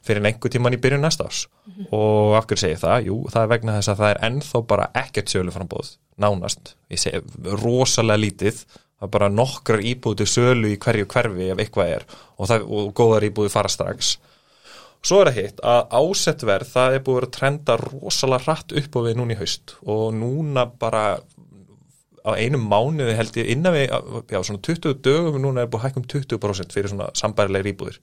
fyrir 0.07 0.28
einhver 0.28 0.52
tíman 0.55 0.76
í 0.76 0.81
byrjun 0.81 1.02
næsta 1.05 1.26
árs. 1.26 1.47
Mm 1.66 1.73
-hmm. 1.73 1.87
og 1.99 2.37
af 2.38 2.47
hverju 2.47 2.62
segir 2.62 2.83
það? 2.83 3.07
Jú, 3.11 3.16
það 3.33 3.43
er 3.43 3.52
vegna 3.55 3.76
þess 3.76 3.93
að 3.93 4.00
það 4.00 4.11
er 4.11 4.23
ennþá 4.28 4.66
bara 4.66 4.90
ekkert 4.95 5.33
sölu 5.33 5.55
frambóð, 5.55 5.88
nánast. 6.16 6.75
Ég 6.90 6.99
segi 6.99 7.21
rosalega 7.62 8.23
lítið. 8.25 8.66
Það 8.97 9.07
er 9.07 9.12
bara 9.12 9.28
nokkrar 9.28 9.81
íbúðu 9.81 10.26
sölu 10.26 10.69
í 10.73 10.78
hverju 10.78 11.07
hverfi 11.07 11.50
ef 11.50 11.59
eitthvað 11.59 11.90
er. 11.97 12.07
Og, 12.38 12.49
það, 12.49 12.62
og 12.64 12.95
góðar 12.95 13.28
íbúðu 13.28 13.50
fara 13.52 13.69
strax. 13.69 14.16
Svo 15.07 15.21
er 15.21 15.28
það 15.31 15.37
hitt 15.38 15.61
að 15.62 15.83
ásettverð 16.00 16.71
það 16.73 16.95
er 16.95 17.02
búið 17.07 17.26
að 17.26 17.35
trenda 17.37 17.76
rosalega 17.76 18.45
rætt 18.47 18.73
upp 18.73 18.97
á 18.97 19.00
við 19.05 19.16
núni 19.19 19.37
í 19.37 19.38
haust. 19.38 19.76
Og 19.85 20.14
núna 20.16 20.64
bara 20.66 21.19
á 22.26 22.30
einum 22.35 22.66
mánuði 22.66 23.14
held 23.14 23.38
ég 23.38 23.52
innan 23.54 23.75
við, 23.76 23.92
já 24.33 24.40
svona 24.42 24.62
20 24.66 24.99
dögum 25.04 25.38
núna 25.45 25.62
er 25.62 25.71
búið 25.71 25.85
að 25.85 25.87
hækka 25.87 26.02
um 26.02 26.09
20% 26.11 26.75
fyrir 26.75 26.92
svona 26.92 27.06
sambærilegir 27.14 27.71
íbúðir. 27.73 28.00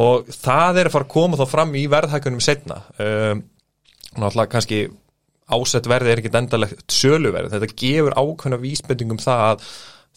Og 0.00 0.28
það 0.34 0.80
er 0.80 0.90
að 0.90 0.94
fara 0.96 1.06
að 1.06 1.14
koma 1.14 1.38
þá 1.38 1.46
fram 1.50 1.76
í 1.78 1.84
verðhækkunum 1.90 2.42
setna 2.44 2.82
um, 3.02 3.44
náttúrulega 4.18 4.52
kannski 4.54 4.80
ásett 5.50 5.88
verði 5.90 6.12
er 6.12 6.22
ekkit 6.22 6.38
endalegt 6.38 6.94
söluverð, 6.94 7.54
þetta 7.54 7.78
gefur 7.78 8.16
ákveðna 8.18 8.60
vísbendingum 8.62 9.22
það 9.22 9.46
að 9.48 9.64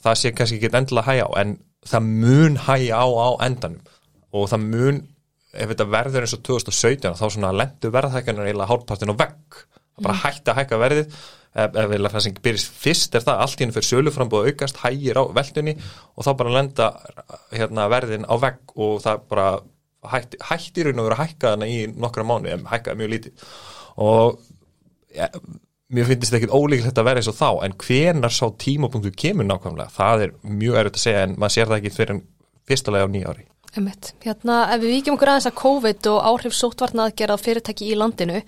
það 0.04 0.20
sé 0.20 0.34
kannski 0.38 0.60
ekkit 0.60 0.78
endalega 0.78 1.10
hægja 1.10 1.30
á 1.30 1.32
en 1.42 1.56
það 1.90 2.10
mun 2.10 2.60
hægja 2.68 3.02
á 3.02 3.08
á 3.10 3.30
endanum. 3.48 3.94
Og 4.34 4.50
það 4.50 4.68
mun, 4.70 5.00
ef 5.54 5.74
þetta 5.74 5.90
verður 5.94 6.26
eins 6.26 6.36
og 6.38 6.44
2017 6.50 7.18
þá 7.20 7.26
svona 7.28 7.54
lendu 7.54 7.94
verðhækkunar 7.94 8.50
eiginlega 8.50 8.70
hálfpartin 8.72 9.14
vegg, 9.18 9.60
það 9.60 9.83
bara 10.02 10.20
hætti 10.24 10.52
að 10.52 10.60
hækka 10.62 10.80
verðið. 10.82 11.18
Ef, 11.54 11.76
ef 11.78 11.92
það 11.94 12.24
sem 12.26 12.38
byrjast 12.48 12.80
fyrst 12.82 13.16
er 13.18 13.26
það 13.28 13.44
allt 13.44 13.60
henni 13.62 13.76
fyrir 13.76 13.90
söluframbúð 13.92 14.48
aukast 14.50 14.80
hægir 14.82 15.20
á 15.22 15.24
veldunni 15.38 15.76
og 15.78 16.26
þá 16.26 16.32
bara 16.40 16.56
lenda 16.56 16.88
hérna, 17.52 17.86
verðin 17.94 18.26
á 18.26 18.36
vegg 18.42 18.74
og 18.74 18.96
það 19.04 19.28
bara 19.30 19.46
hætti, 20.10 20.40
hættir 20.50 20.90
hún 20.90 21.04
að 21.04 21.12
vera 21.12 21.20
hækkaðana 21.22 21.70
í 21.70 21.78
nokkra 21.94 22.26
mánu, 22.26 22.50
en 22.50 22.66
hækkaði 22.72 23.00
mjög 23.04 23.14
lítið. 23.14 23.46
Og 24.02 24.42
ja, 25.14 25.30
mér 25.94 26.10
finnst 26.10 26.30
þetta 26.30 26.40
ekkit 26.42 26.56
ólíklegt 26.58 27.00
að 27.00 27.08
vera 27.10 27.22
eins 27.22 27.30
og 27.30 27.38
þá 27.38 27.50
en 27.68 27.76
hvenar 27.84 28.34
sá 28.34 28.46
tímapunktu 28.64 29.14
kemur 29.14 29.48
nákvæmlega 29.48 29.94
það 29.94 30.26
er 30.28 30.36
mjög 30.42 30.80
erfitt 30.82 31.00
að 31.00 31.06
segja 31.06 31.26
en 31.28 31.36
maður 31.38 31.56
sér 31.56 31.70
það 31.70 31.80
ekki 31.80 31.96
fyrir 31.98 32.22
fyrstulega 32.70 33.10
á 33.10 33.14
nýja 33.14 33.36
ári 33.74 33.82
Emitt. 33.82 34.14
Hérna, 34.24 34.58
ef 34.74 34.82
við 34.82 34.94
vikjum 34.98 35.16
okkur 35.18 35.32
aðeins 35.32 35.48
að 35.50 35.56
COVID 35.60 36.08
og 36.12 36.18
áhrif 36.30 36.54
sótvarna 36.54 37.08
aðgerða 37.08 37.36
á 37.38 37.44
fyrirtæki 37.44 37.88
í 37.90 37.98
landinu, 37.98 38.42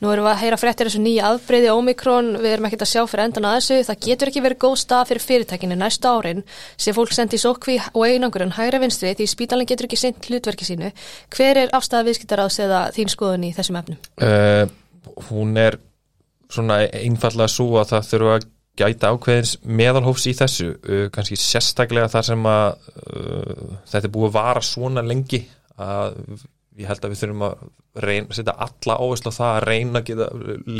nú 0.00 0.10
erum 0.10 0.24
við 0.24 0.32
að 0.32 0.40
heyra 0.40 0.58
fréttir 0.60 0.88
þessu 0.88 1.02
nýja 1.04 1.28
aðbreyði 1.28 1.70
Omikron, 1.74 2.30
við 2.40 2.54
erum 2.54 2.68
ekkert 2.68 2.84
að 2.86 2.92
sjá 2.92 3.02
fyrir 3.10 3.24
endan 3.26 3.48
að 3.48 3.56
þessu, 3.58 3.78
það 3.88 4.00
getur 4.06 4.30
ekki 4.30 4.44
verið 4.44 4.60
góð 4.64 4.76
stað 4.80 5.10
fyrir 5.10 5.24
fyrirtækinu 5.26 5.78
næsta 5.80 6.14
árin 6.16 6.44
sem 6.76 6.96
fólk 6.96 7.12
sendi 7.12 7.36
í 7.36 7.42
sókví 7.42 7.76
og 7.92 8.06
einangurinn 8.06 8.56
hægra 8.56 8.80
vinstri 8.80 9.12
því 9.18 9.28
spítalinn 9.30 9.68
getur 9.68 9.88
ekki 9.88 10.00
sendt 10.00 10.30
hlutverki 10.30 10.68
sínu. 10.68 10.92
Hver 11.36 11.64
er 11.64 11.74
afstæða 11.76 12.08
viðskiptaráðs 12.08 12.60
eða 12.64 12.86
þín 12.96 13.12
skoðun 13.12 13.48
í 13.50 13.52
þessum 13.56 13.80
efnum? 13.82 14.00
Uh, 14.16 14.64
hún 15.28 15.60
er 15.60 15.76
svona 16.50 16.82
einfallega 16.88 17.52
svo 17.52 17.76
að 17.80 17.92
það 17.94 18.10
þurfa 18.14 18.38
að 18.38 18.48
gæta 18.80 19.12
ákveðins 19.14 19.56
meðalhófs 19.64 20.26
í 20.30 20.36
þessu 20.38 20.70
uh, 20.74 21.06
kannski 21.14 21.38
sérstaklega 21.40 22.10
þar 22.12 22.28
sem 22.30 22.46
að 22.50 22.68
uh, 23.06 23.74
þetta 23.90 24.06
er 24.06 24.14
búið 24.14 24.30
að 24.30 24.38
vara 24.38 24.64
svona 24.64 25.04
lengi 25.06 25.44
að 25.80 26.16
ég 26.80 26.88
held 26.88 27.04
að 27.04 27.12
við 27.12 27.22
þurfum 27.24 27.44
að 27.48 27.66
reyna, 28.04 28.36
setja 28.36 28.54
alla 28.66 28.96
áherslu 29.02 29.32
á 29.34 29.38
það 29.38 29.50
að 29.56 29.66
reyna 29.66 30.00
að 30.00 30.08
geta 30.10 30.30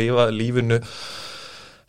lifa 0.00 0.30
lífinu 0.32 0.80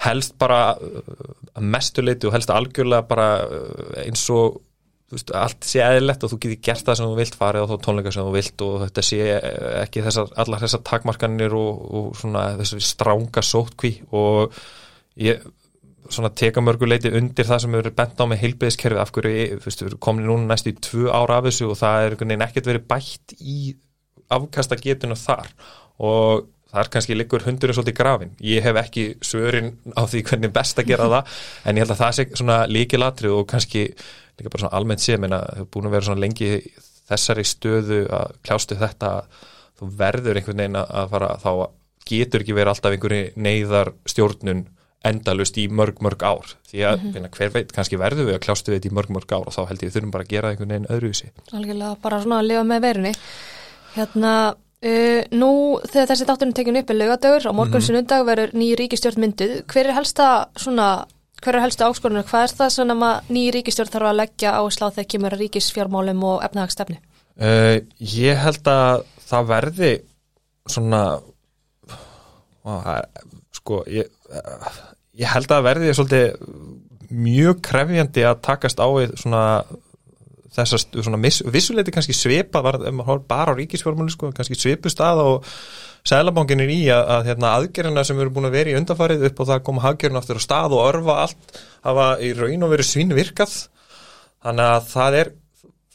helst 0.02 0.36
bara 0.42 0.60
uh, 0.76 1.32
að 1.56 1.72
mestuleiti 1.76 2.28
og 2.28 2.36
helst 2.36 2.54
algjörlega 2.54 3.08
bara 3.10 3.30
uh, 3.46 3.96
eins 4.06 4.26
og 4.34 4.62
veist, 5.12 5.32
allt 5.36 5.68
sé 5.68 5.82
eðlilegt 5.84 6.26
og 6.26 6.34
þú 6.34 6.40
getur 6.46 6.62
gert 6.70 6.86
það 6.88 7.00
sem 7.00 7.10
þú 7.10 7.18
vilt 7.20 7.38
farið 7.40 7.66
á 7.68 7.70
þá 7.72 7.86
tónleika 7.86 8.14
sem 8.16 8.28
þú 8.28 8.36
vilt 8.36 8.66
og 8.66 8.76
þetta 8.86 9.06
sé 9.06 9.20
ekki 9.82 10.06
þessar, 10.06 10.30
allar 10.44 10.64
þessar 10.64 10.84
takmarkanir 10.88 11.56
og, 11.58 11.82
og 12.00 12.14
svona 12.20 12.46
þessu 12.62 12.82
stránga 12.86 13.44
sótkví 13.46 13.94
og 14.18 14.56
ég 15.20 15.44
svona 16.12 16.32
teka 16.38 16.64
mörguleiti 16.64 17.12
undir 17.18 17.48
það 17.48 17.64
sem 17.66 17.76
eru 17.80 17.94
bent 17.98 18.22
á 18.22 18.26
með 18.28 18.42
heilbyðiskerfi 18.46 19.02
af 19.02 19.12
hverju 19.16 19.60
við 19.66 19.98
komum 20.04 20.28
núna 20.28 20.54
næst 20.54 20.70
í 20.70 20.76
tvö 20.78 21.12
ára 21.12 21.40
af 21.40 21.50
þessu 21.50 21.70
og 21.72 21.80
það 21.80 22.06
er 22.06 22.16
einhvern 22.16 22.34
veginn 22.34 22.48
ekkert 22.48 22.72
verið 22.72 22.88
bætt 22.92 23.36
í 23.40 23.60
afkasta 24.32 24.78
getuna 24.80 25.18
þar. 25.20 25.52
Og 26.02 26.50
það 26.72 26.84
er 26.84 26.90
kannski 26.94 27.18
líkur 27.18 27.46
hundurinn 27.46 27.76
svolítið 27.76 27.98
grafin 27.98 28.34
ég 28.48 28.64
hef 28.64 28.80
ekki 28.80 29.06
svörin 29.26 29.74
á 29.92 30.08
því 30.08 30.24
hvernig 30.30 30.54
best 30.56 30.80
að 30.80 30.92
gera 30.94 31.10
það 31.12 31.42
en 31.68 31.78
ég 31.78 31.84
held 31.84 31.96
að 31.96 32.02
það 32.04 32.18
sé 32.18 32.28
svona 32.32 32.60
líkilatri 32.72 33.32
og 33.32 33.48
kannski 33.52 33.84
líka 34.40 34.54
bara 34.54 34.64
svona 34.64 34.80
almennt 34.80 35.04
sé 35.04 35.18
menna 35.20 35.42
það 35.44 35.64
er 35.64 35.70
búin 35.74 35.90
að 35.90 35.98
vera 35.98 36.08
svona 36.08 36.24
lengi 36.24 36.52
þessari 37.12 37.46
stöðu 37.48 38.02
að 38.16 38.36
kljástu 38.46 38.78
þetta 38.80 39.14
þú 39.80 39.90
verður 40.00 40.40
einhvern 40.40 40.64
veginn 40.64 40.80
að 40.82 41.12
fara 41.12 41.32
þá 41.42 41.52
getur 42.08 42.44
ekki 42.44 42.56
verið 42.56 42.74
alltaf 42.74 42.96
einhverju 42.96 43.44
neyðar 43.48 43.92
stjórnun 44.10 44.64
endalust 45.08 45.58
í 45.58 45.68
mörg, 45.72 46.02
mörg 46.04 46.24
ár 46.24 46.52
því 46.70 46.84
að 46.86 46.98
mm 46.98 47.14
-hmm. 47.14 47.30
hver 47.36 47.54
veit, 47.56 47.72
kannski 47.74 47.98
verður 47.98 48.28
við 48.30 48.36
að 48.38 48.44
kljástu 48.46 48.74
þetta 48.74 48.90
í 48.90 48.96
mörg, 48.98 49.10
mörg 49.10 49.32
ár 49.34 49.48
og 49.48 49.54
þá 49.56 49.62
held 49.70 49.84
ég 49.84 49.94
þurfum 49.94 50.12
bara 50.12 50.24
að 50.24 50.34
gera 50.34 50.50
einhvern 50.50 50.70
veginn 50.70 50.92
öðru 50.94 51.10
í 51.10 51.14
sig. 51.14 51.32
Algjörlega, 51.52 51.96
bara 52.02 52.22
svona 52.22 52.40
að 52.40 52.48
lifa 52.50 52.64
með 52.64 52.82
verunni 52.82 53.14
hérna, 53.96 54.34
uh, 54.86 55.22
nú 55.32 55.52
þegar 55.88 56.12
þessi 56.12 56.28
dáttunum 56.30 56.54
tekinu 56.54 56.80
upp 56.80 56.90
er 56.90 57.00
lögadögur 57.02 57.50
á 57.50 57.52
morgun 57.54 57.82
sem 57.82 57.96
mm 57.96 58.02
-hmm. 58.02 58.04
undag 58.04 58.26
verður 58.26 58.54
nýjir 58.54 58.78
ríkistjórn 58.78 59.20
mynduð 59.20 59.64
hver 59.66 59.86
er 59.88 59.94
helsta 59.94 60.48
svona 60.56 61.06
hver 61.42 61.56
er 61.56 61.62
helsta 61.62 61.90
áskorunum, 61.90 62.24
hvað 62.24 62.44
er 62.44 62.54
það 62.58 62.70
svona 62.70 62.94
að 62.94 63.22
nýjir 63.30 63.54
ríkistjórn 63.54 63.90
þarf 63.90 64.08
að 64.10 64.20
leggja 64.22 64.50
á 64.54 64.62
þegar 64.70 65.08
kemur 65.08 65.38
ríkisfjármálum 65.42 66.24
og 66.24 66.44
efnahagstefni? 66.44 66.98
Uh, 67.42 67.82
ég 67.98 68.38
held 68.38 68.68
að 68.68 69.04
það 69.26 69.48
verði 69.48 69.92
svona 70.70 71.22
ó, 72.64 72.72
sko, 73.62 73.84
ég 73.88 74.10
ég 75.22 75.32
held 75.32 75.54
að 75.54 75.66
verði 75.68 75.94
svolítið 75.96 76.36
mjög 77.12 77.62
krefjandi 77.68 78.26
að 78.28 78.44
takast 78.46 78.80
á 78.80 78.88
svona 79.20 79.46
þessar 80.52 80.84
svona 81.04 81.20
vissuleiti 81.54 81.94
kannski 81.96 82.16
svipa 82.16 82.62
var, 82.64 82.80
bara 83.28 83.56
á 83.56 83.56
ríkisfjármáli 83.56 84.12
sko, 84.12 84.32
kannski 84.36 84.58
svipust 84.60 85.00
að 85.04 85.24
og 85.24 85.50
Sælabankin 86.08 86.64
er 86.64 86.72
í 86.74 86.80
að, 86.90 87.04
að 87.14 87.28
hérna, 87.30 87.50
aðgerina 87.60 88.04
sem 88.08 88.18
eru 88.18 88.32
búin 88.34 88.48
að 88.50 88.56
vera 88.56 88.72
í 88.72 88.78
undarfarið 88.80 89.28
upp 89.28 89.44
og 89.44 89.48
það 89.52 89.60
koma 89.68 89.84
haggerina 89.84 90.18
aftur 90.18 90.40
á 90.42 90.46
stað 90.48 90.74
og 90.74 90.88
örfa 90.88 91.18
allt 91.28 91.60
hafa 91.86 92.08
í 92.26 92.32
raun 92.34 92.66
og 92.66 92.72
veru 92.72 92.86
svín 92.88 93.14
virkað. 93.14 93.54
Þannig 94.42 94.72
að 94.72 94.88
það 94.90 95.18
er 95.20 95.32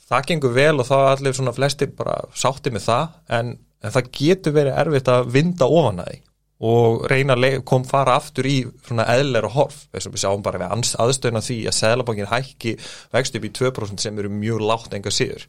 það 0.07 0.29
gengur 0.31 0.55
vel 0.55 0.77
og 0.79 0.87
það 0.87 1.09
allir 1.11 1.37
svona 1.41 1.57
flesti 1.57 1.91
bara 1.99 2.15
sátti 2.39 2.71
með 2.71 2.87
það 2.87 3.19
en, 3.41 3.53
en 3.83 3.97
það 3.97 4.13
getur 4.21 4.57
verið 4.61 4.79
erfitt 4.85 5.11
að 5.11 5.33
vinda 5.35 5.71
ofan 5.81 6.05
að 6.05 6.13
því 6.13 6.23
og 6.65 7.05
reyna 7.11 7.37
að 7.37 7.61
kom 7.69 7.85
fara 7.85 8.17
aftur 8.17 8.49
í 8.49 8.57
svona 8.87 9.05
eðlera 9.13 9.51
horf. 9.53 9.83
Þess 9.93 10.09
að 10.09 10.15
við 10.15 10.23
sjáum 10.23 10.45
bara 10.45 10.61
við 10.63 10.93
aðstöðna 11.05 11.43
því 11.45 11.59
að 11.69 11.77
Sælabankin 11.77 12.31
hækki 12.31 12.77
vextu 13.13 13.41
upp 13.41 13.49
í 13.49 13.55
2% 13.61 14.05
sem 14.05 14.21
eru 14.23 14.33
mjög 14.33 14.63
látt 14.65 14.97
enga 14.97 15.13
síður. 15.13 15.45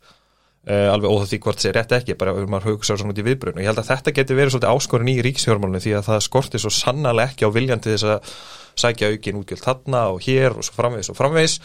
Uh, 0.67 0.89
alveg 0.91 1.13
óþá 1.13 1.27
því 1.31 1.37
hvort 1.45 1.61
það 1.61 1.69
er 1.69 1.77
rétt 1.77 1.93
ekki 1.95 2.15
bara 2.19 2.33
ef 2.35 2.49
maður 2.51 2.73
hugsa 2.73 2.97
svona 2.99 3.13
út 3.13 3.19
í 3.21 3.23
viðbrun 3.23 3.55
og 3.55 3.61
ég 3.63 3.69
held 3.69 3.79
að 3.79 3.87
þetta 3.87 4.13
getur 4.17 4.35
verið 4.35 4.51
svolítið 4.51 4.73
áskorun 4.73 5.11
í 5.13 5.21
ríkisfjármálunum 5.23 5.83
því 5.85 5.93
að 5.95 6.09
það 6.09 6.17
skortir 6.25 6.59
svo 6.59 6.71
sannlega 6.75 7.23
ekki 7.29 7.47
á 7.47 7.55
viljandi 7.55 7.93
þess 7.93 8.07
að 8.11 8.33
sækja 8.83 9.11
aukin 9.13 9.39
útgjöld 9.39 9.63
þarna 9.63 10.01
og 10.11 10.19
hér 10.27 10.57
og 10.59 10.67
svo 10.67 10.75
framvegis 10.75 11.11
og 11.13 11.19
framvegis 11.21 11.55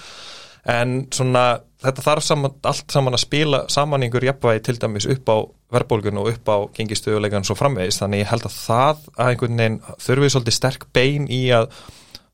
en 0.69 0.95
svona 1.11 1.45
þetta 1.83 2.05
þarf 2.05 2.27
saman, 2.27 2.55
allt 2.71 2.95
saman 2.95 3.17
að 3.17 3.25
spila 3.25 3.63
saman 3.73 4.05
einhver 4.07 4.27
jafnvægi 4.29 4.63
til 4.69 4.79
dæmis 4.79 5.09
upp 5.11 5.33
á 5.35 5.37
verðbólgun 5.75 6.21
og 6.23 6.31
upp 6.31 6.53
á 6.53 6.57
gengistöðulegan 6.77 7.47
svo 7.49 7.57
framvegis. 7.59 7.99
Þannig 8.03 8.23
ég 8.23 8.31
held 8.31 8.47
að 8.47 8.59
það 8.61 9.05
að 9.17 9.33
einhvern 9.33 9.63
veginn 9.63 9.81
þurfið 10.05 10.35
svolítið 10.35 10.59
sterk 10.59 10.87
bein 10.95 11.27
í 11.33 11.43
að 11.57 11.69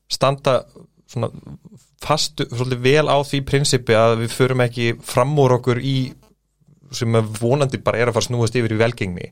standa 0.09 0.59
svona 1.09 1.31
fastu 2.03 2.45
svolítið 2.51 2.83
vel 2.85 3.07
á 3.09 3.17
því 3.25 3.41
prinsipi 3.47 3.97
að 3.97 4.19
við 4.23 4.35
förum 4.35 4.63
ekki 4.63 4.91
fram 5.03 5.33
úr 5.41 5.57
okkur 5.57 5.81
í 5.81 5.97
sem 6.95 7.17
vonandi 7.39 7.81
bara 7.83 7.99
er 8.01 8.09
að 8.09 8.17
fara 8.17 8.29
snúast 8.29 8.55
yfir 8.57 8.73
í 8.73 8.79
velgengni 8.79 9.31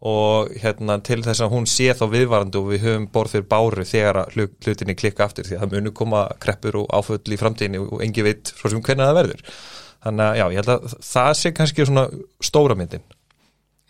og 0.00 0.52
hérna 0.62 0.96
til 1.04 1.20
þess 1.24 1.44
að 1.44 1.52
hún 1.52 1.66
sé 1.68 1.90
þá 1.96 2.06
viðvarandi 2.14 2.56
og 2.60 2.70
við 2.70 2.84
höfum 2.86 3.06
borð 3.12 3.34
fyrir 3.34 3.48
báru 3.50 3.84
þegar 3.84 4.22
hlutinni 4.32 4.96
klikka 4.96 5.26
aftur 5.26 5.44
því 5.44 5.58
að 5.58 5.64
það 5.64 5.74
munu 5.76 5.92
koma 5.96 6.24
kreppur 6.40 6.80
og 6.80 6.94
áföll 6.96 7.20
í 7.36 7.40
framtíðinni 7.40 7.82
og 7.84 8.04
engi 8.06 8.24
veit 8.24 8.52
svo 8.54 8.72
sem 8.72 8.80
hvernig 8.80 9.10
það 9.10 9.18
verður. 9.20 9.44
Þannig 10.00 10.26
að 10.26 10.38
já, 10.38 10.44
ég 10.46 10.60
held 10.62 10.72
að 10.72 10.94
það 11.10 11.32
sé 11.36 11.52
kannski 11.56 11.88
svona 11.88 12.06
stóra 12.40 12.78
myndin 12.78 13.04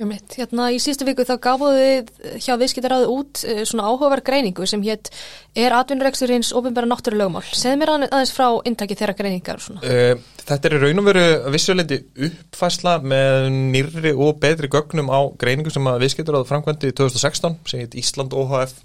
Mitt, 0.00 0.32
hérna, 0.38 0.70
í 0.72 0.78
sístu 0.80 1.04
viku 1.04 1.26
þá 1.28 1.34
gafuðu 1.44 1.80
þið 1.80 2.38
hjá 2.40 2.54
viðskiptaráðu 2.60 3.08
út 3.12 3.42
uh, 3.44 3.62
svona 3.68 3.88
áhugaverð 3.90 4.24
greiningu 4.30 4.68
sem 4.68 4.82
hétt 4.86 5.10
er 5.58 5.74
atvinnurekstur 5.76 6.32
hins 6.32 6.54
ofinbæra 6.56 6.88
náttúrulegumál. 6.88 7.44
Segð 7.52 7.80
mér 7.82 7.92
aðeins 7.96 8.32
frá 8.32 8.46
inntaki 8.68 8.96
þeirra 8.96 9.16
greiningar. 9.18 9.60
Uh, 9.84 10.14
þetta 10.46 10.70
er 10.70 10.78
raun 10.84 11.02
og 11.02 11.08
veru 11.10 11.26
vissulendi 11.52 12.00
uppfæsla 12.28 12.96
með 13.04 13.50
nýrri 13.74 14.14
og 14.16 14.38
betri 14.40 14.70
gögnum 14.72 15.12
á 15.12 15.20
greiningu 15.40 15.74
sem 15.74 15.90
að 15.92 16.06
viðskiptaráðu 16.06 16.48
framkvæmdi 16.48 16.94
í 16.94 16.96
2016 16.96 17.60
sem 17.68 17.84
heit 17.84 17.98
Ísland 18.00 18.32
OHF 18.32 18.80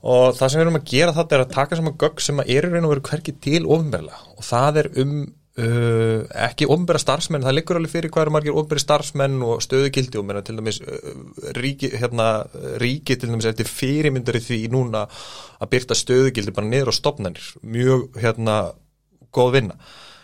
og 0.00 0.38
það 0.38 0.46
sem 0.46 0.60
við 0.60 0.64
erum 0.64 0.78
að 0.78 0.88
gera 0.88 1.16
þetta 1.16 1.36
er 1.36 1.44
að 1.44 1.52
taka 1.58 1.76
saman 1.76 1.98
gögg 2.00 2.22
sem 2.24 2.40
að 2.40 2.54
eru 2.54 2.70
raun 2.72 2.86
og 2.88 2.94
veru 2.94 3.06
hverki 3.10 3.34
til 3.44 3.66
ofinbærla 3.66 4.22
og 4.38 4.46
það 4.46 4.80
er 4.84 4.88
um 5.02 5.18
Uh, 5.60 6.22
ekki 6.46 6.68
ofnbæra 6.70 7.00
starfsmenn, 7.02 7.42
það 7.44 7.56
liggur 7.56 7.76
alveg 7.80 7.92
fyrir 7.92 8.12
hvað 8.14 8.22
eru 8.24 8.32
margir 8.36 8.56
ofnbæri 8.56 8.80
starfsmenn 8.80 9.40
og 9.44 9.58
stöðugildi 9.64 10.20
og 10.20 10.24
menna 10.28 10.40
til 10.46 10.56
dæmis 10.56 10.78
uh, 10.80 11.10
ríki, 11.58 11.90
hérna, 12.00 12.28
ríki 12.80 13.16
til 13.18 13.32
dæmis 13.32 13.48
eftir 13.50 13.68
fyrirmyndari 13.68 14.40
því 14.44 14.60
núna 14.72 15.02
að 15.60 15.72
byrta 15.74 15.98
stöðugildi 15.98 16.54
bara 16.56 16.70
niður 16.70 16.92
á 16.92 16.94
stopnarnir, 16.96 17.50
mjög 17.66 18.06
hérna 18.22 18.60
góð 19.34 19.52
vinna 19.58 19.76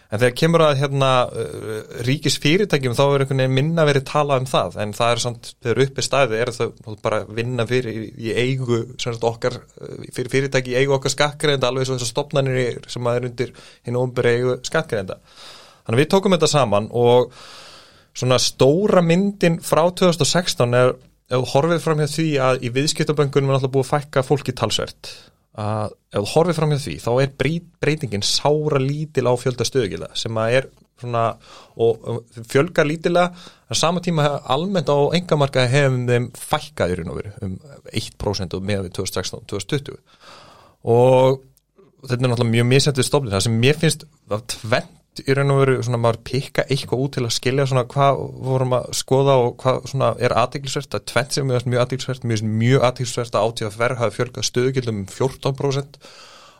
En 0.06 0.20
þegar 0.20 0.34
kemur 0.38 0.62
að 0.62 0.80
hérna 0.80 1.10
uh, 1.26 1.78
ríkis 2.06 2.36
fyrirtækjum 2.42 2.94
þá 2.94 3.02
er 3.04 3.24
einhvern 3.24 3.42
veginn 3.42 3.56
minna 3.56 3.86
verið 3.88 4.04
talað 4.06 4.44
um 4.44 4.48
það 4.50 4.78
en 4.84 4.94
það 4.94 5.12
er 5.14 5.22
samt, 5.24 5.50
þegar 5.64 5.82
uppi 5.86 6.04
staði 6.06 6.38
er 6.38 6.52
það 6.54 6.98
bara 7.02 7.20
vinna 7.26 7.66
fyrir 7.66 7.98
í, 8.12 8.30
eigu 8.30 8.80
sagt, 9.02 9.26
okkar, 9.26 9.58
uh, 9.82 10.06
fyrir 10.14 10.32
fyrirtæki 10.36 10.76
í 10.76 10.78
eigu 10.78 10.94
okkar 10.94 11.14
skattgreðenda 11.16 11.72
alveg 11.72 11.88
svo 11.88 11.98
þessar 11.98 12.12
stopnarnir 12.12 12.80
sem 12.92 13.10
að 13.10 13.20
er 13.20 13.28
undir 13.30 13.54
hinn 13.88 13.98
ofnbæri 13.98 14.34
eigu 14.36 14.58
skattgreðenda. 14.70 15.18
Þannig 15.86 16.04
við 16.04 16.10
tókum 16.14 16.36
þetta 16.36 16.52
saman 16.54 16.90
og 16.94 17.34
svona 18.16 18.38
stóra 18.42 19.02
myndin 19.04 19.58
frá 19.64 19.82
2016 19.90 20.78
er 20.78 20.94
horfið 21.50 21.82
fram 21.82 22.02
hjá 22.02 22.12
því 22.12 22.28
að 22.42 22.62
í 22.62 22.70
viðskiptaböngunum 22.74 23.50
er 23.50 23.58
alltaf 23.58 23.74
búið 23.74 23.88
að 23.88 23.96
fækka 23.96 24.22
fólki 24.26 24.54
talsvert 24.54 25.10
að 25.56 25.94
ef 26.12 26.20
þú 26.20 26.32
horfið 26.34 26.58
fram 26.58 26.72
hjá 26.74 26.80
því 26.84 26.96
þá 27.04 27.10
er 27.22 27.30
breytingin 27.80 28.26
sára 28.26 28.80
lítil 28.82 29.24
á 29.28 29.32
fjölda 29.40 29.66
stöðugila 29.66 30.10
sem 30.18 30.40
að 30.40 30.56
er 30.58 30.68
svona 31.00 31.24
og 31.80 32.24
fjölgar 32.48 32.88
lítilega 32.88 33.32
en 33.68 33.78
sama 33.78 34.02
tíma 34.04 34.28
almennt 34.52 34.88
á 34.88 34.96
engamarka 35.16 35.66
hefum 35.68 36.06
þeim 36.08 36.30
fækkaður 36.36 37.04
um 37.08 37.58
1% 37.92 38.58
með 38.64 38.90
2016-2020 38.96 39.98
og 40.92 41.42
þetta 42.06 42.20
er 42.20 42.30
náttúrulega 42.30 42.54
mjög 42.54 42.70
misendið 42.70 43.08
stofnir 43.08 43.36
það 43.36 43.46
sem 43.48 43.58
mér 43.64 43.80
finnst 43.80 44.06
að 44.30 44.46
tvent 44.56 44.92
í 45.24 45.34
raun 45.36 45.52
og 45.54 45.60
veru 45.62 45.80
svona 45.86 46.00
maður 46.02 46.20
pikka 46.28 46.66
eitthvað 46.68 47.02
út 47.04 47.16
til 47.16 47.24
að 47.24 47.34
skilja 47.36 47.66
svona 47.70 47.86
hvað 47.90 48.22
vorum 48.46 48.76
að 48.76 48.86
skoða 49.00 49.36
og 49.42 49.56
hvað 49.62 49.90
svona 49.92 50.12
er 50.20 50.36
aðeinsvært 50.36 50.92
það 50.92 51.00
er 51.00 51.10
tvent 51.12 51.36
sem 51.36 51.50
er 51.50 51.68
mjög 51.72 51.84
aðeinsvært 51.84 52.26
mjög, 52.28 52.46
mjög 52.62 52.86
aðeinsvært 52.90 53.36
að 53.36 53.50
átíða 53.50 53.74
verð 53.80 54.02
hafi 54.02 54.16
fjölgað 54.18 54.48
stöðugildum 54.50 55.02
um 55.02 55.10
14% 55.12 56.00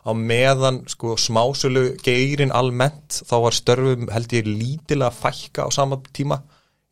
á 0.07 0.11
meðan 0.15 0.83
sko 0.87 1.15
smásölu 1.19 1.97
geirin 2.03 2.53
almennt 2.55 3.21
þá 3.27 3.35
var 3.43 3.55
störfum 3.55 4.07
held 4.13 4.35
ég 4.35 4.47
lítilega 4.47 5.11
fækka 5.11 5.67
á 5.67 5.69
sama 5.73 5.99
tíma. 6.15 6.39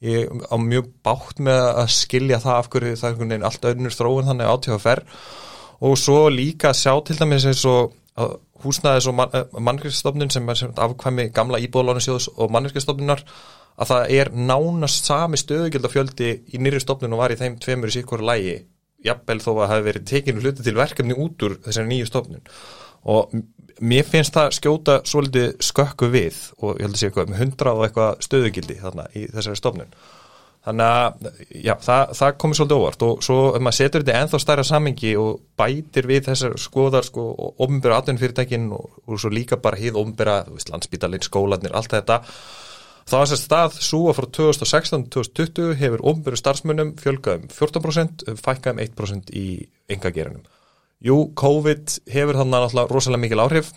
Ég 0.03 0.27
á 0.51 0.55
mjög 0.59 0.89
bátt 1.05 1.39
með 1.39 1.61
að 1.79 1.93
skilja 1.95 2.41
það 2.43 2.57
af 2.59 2.69
hverju 2.73 2.97
það 2.99 3.07
er 3.07 3.13
einhvern 3.13 3.31
veginn 3.31 3.47
allt 3.47 3.67
öðnur 3.69 3.95
þróun 3.95 4.27
þannig 4.29 4.51
átíða 4.51 4.79
verð 4.83 5.21
og 5.85 5.95
svo 5.99 6.17
líka 6.29 6.73
sjá 6.75 6.91
til 7.07 7.15
dæmis 7.19 7.47
eins 7.47 7.63
og 7.69 7.95
húsnæðis 8.65 9.09
og 9.11 9.17
man, 9.19 9.35
mannverkstofnun 9.55 10.33
sem 10.33 10.49
er 10.51 10.63
afkvæmi 10.87 11.29
gamla 11.35 11.61
íbúðalónusjóðs 11.65 12.31
og 12.35 12.53
mannverkstofnunar 12.55 13.23
að 13.75 13.91
það 13.91 14.13
er 14.17 14.31
nánast 14.35 15.09
sami 15.09 15.39
stöðugildafjöldi 15.39 16.31
í 16.55 16.61
nýri 16.63 16.79
stofnun 16.83 17.15
og 17.15 17.21
var 17.23 17.35
í 17.35 17.39
þeim 17.39 17.59
tveimur 17.61 17.91
í 17.91 17.97
síkóru 17.97 18.27
lægi 18.27 18.55
jafnvel 19.05 19.41
þó 19.43 19.51
að 19.53 19.71
hefði 19.73 19.87
verið 19.89 20.07
tekinu 20.11 20.43
hluti 20.43 20.65
til 20.65 20.75
verkefni 20.77 21.17
út 21.21 21.45
úr 21.45 21.57
þessari 21.65 21.91
nýju 21.91 22.09
stofnun. 22.09 22.45
Og 23.11 23.35
mér 23.85 24.07
finnst 24.07 24.33
það 24.33 24.53
skjóta 24.57 24.99
svolítið 25.05 25.49
skökku 25.67 26.09
við 26.13 26.39
og 26.61 26.79
ég 26.79 26.87
held 26.87 26.95
að 26.95 27.01
sé 27.01 27.09
eitthvað 27.09 27.31
um 27.31 27.39
hundrað 27.41 27.81
og 27.81 27.87
eitthvað 27.87 28.23
stöðugildi 28.25 28.77
þarna 28.81 29.09
í 29.13 29.25
þessari 29.33 29.59
stofnun 29.59 29.91
Þannig 30.65 30.87
að 30.89 31.27
já, 31.61 31.73
það, 31.85 32.13
það 32.17 32.37
komir 32.41 32.57
svolítið 32.57 32.79
óvart 32.81 33.03
og 33.05 33.19
svo 33.25 33.37
maður 33.61 33.77
setur 33.77 34.05
þetta 34.05 34.21
ennþá 34.23 34.39
stærra 34.41 34.63
samengi 34.65 35.11
og 35.21 35.43
bætir 35.59 36.07
við 36.09 36.23
þessar 36.31 36.55
skoðar 36.57 37.05
sko, 37.05 37.25
ofnbæra 37.61 37.99
atvinnfyrirtækin 38.01 38.71
og, 38.73 38.95
og 39.05 39.21
svo 39.21 39.29
líka 39.29 39.59
bara 39.61 39.77
hýð 39.77 39.99
ofnbæra, 40.01 40.39
landsbítalinn, 40.71 41.25
skólanir, 41.25 41.75
allt 41.77 41.93
þetta 41.93 42.23
þá 43.05 43.15
er 43.19 43.29
þess 43.29 43.35
að 43.35 43.43
stað 43.43 43.77
að 43.77 44.17
frá 44.17 44.29
2016-2020 44.39 45.77
hefur 45.83 46.05
ofnbæru 46.09 46.41
starfsmönnum 46.41 46.95
fjölgað 46.97 47.43
um 47.43 47.49
14%, 47.53 48.25
fækkað 48.41 48.73
um 48.73 48.83
1% 48.87 49.33
í 49.37 49.47
engagerinum. 49.93 50.45
Jú, 51.05 51.19
COVID 51.37 51.99
hefur 52.09 52.39
þannig 52.39 52.55
náttúrulega 52.57 52.95
rosalega 52.95 53.21
mikil 53.21 53.43
áhrif 53.43 53.75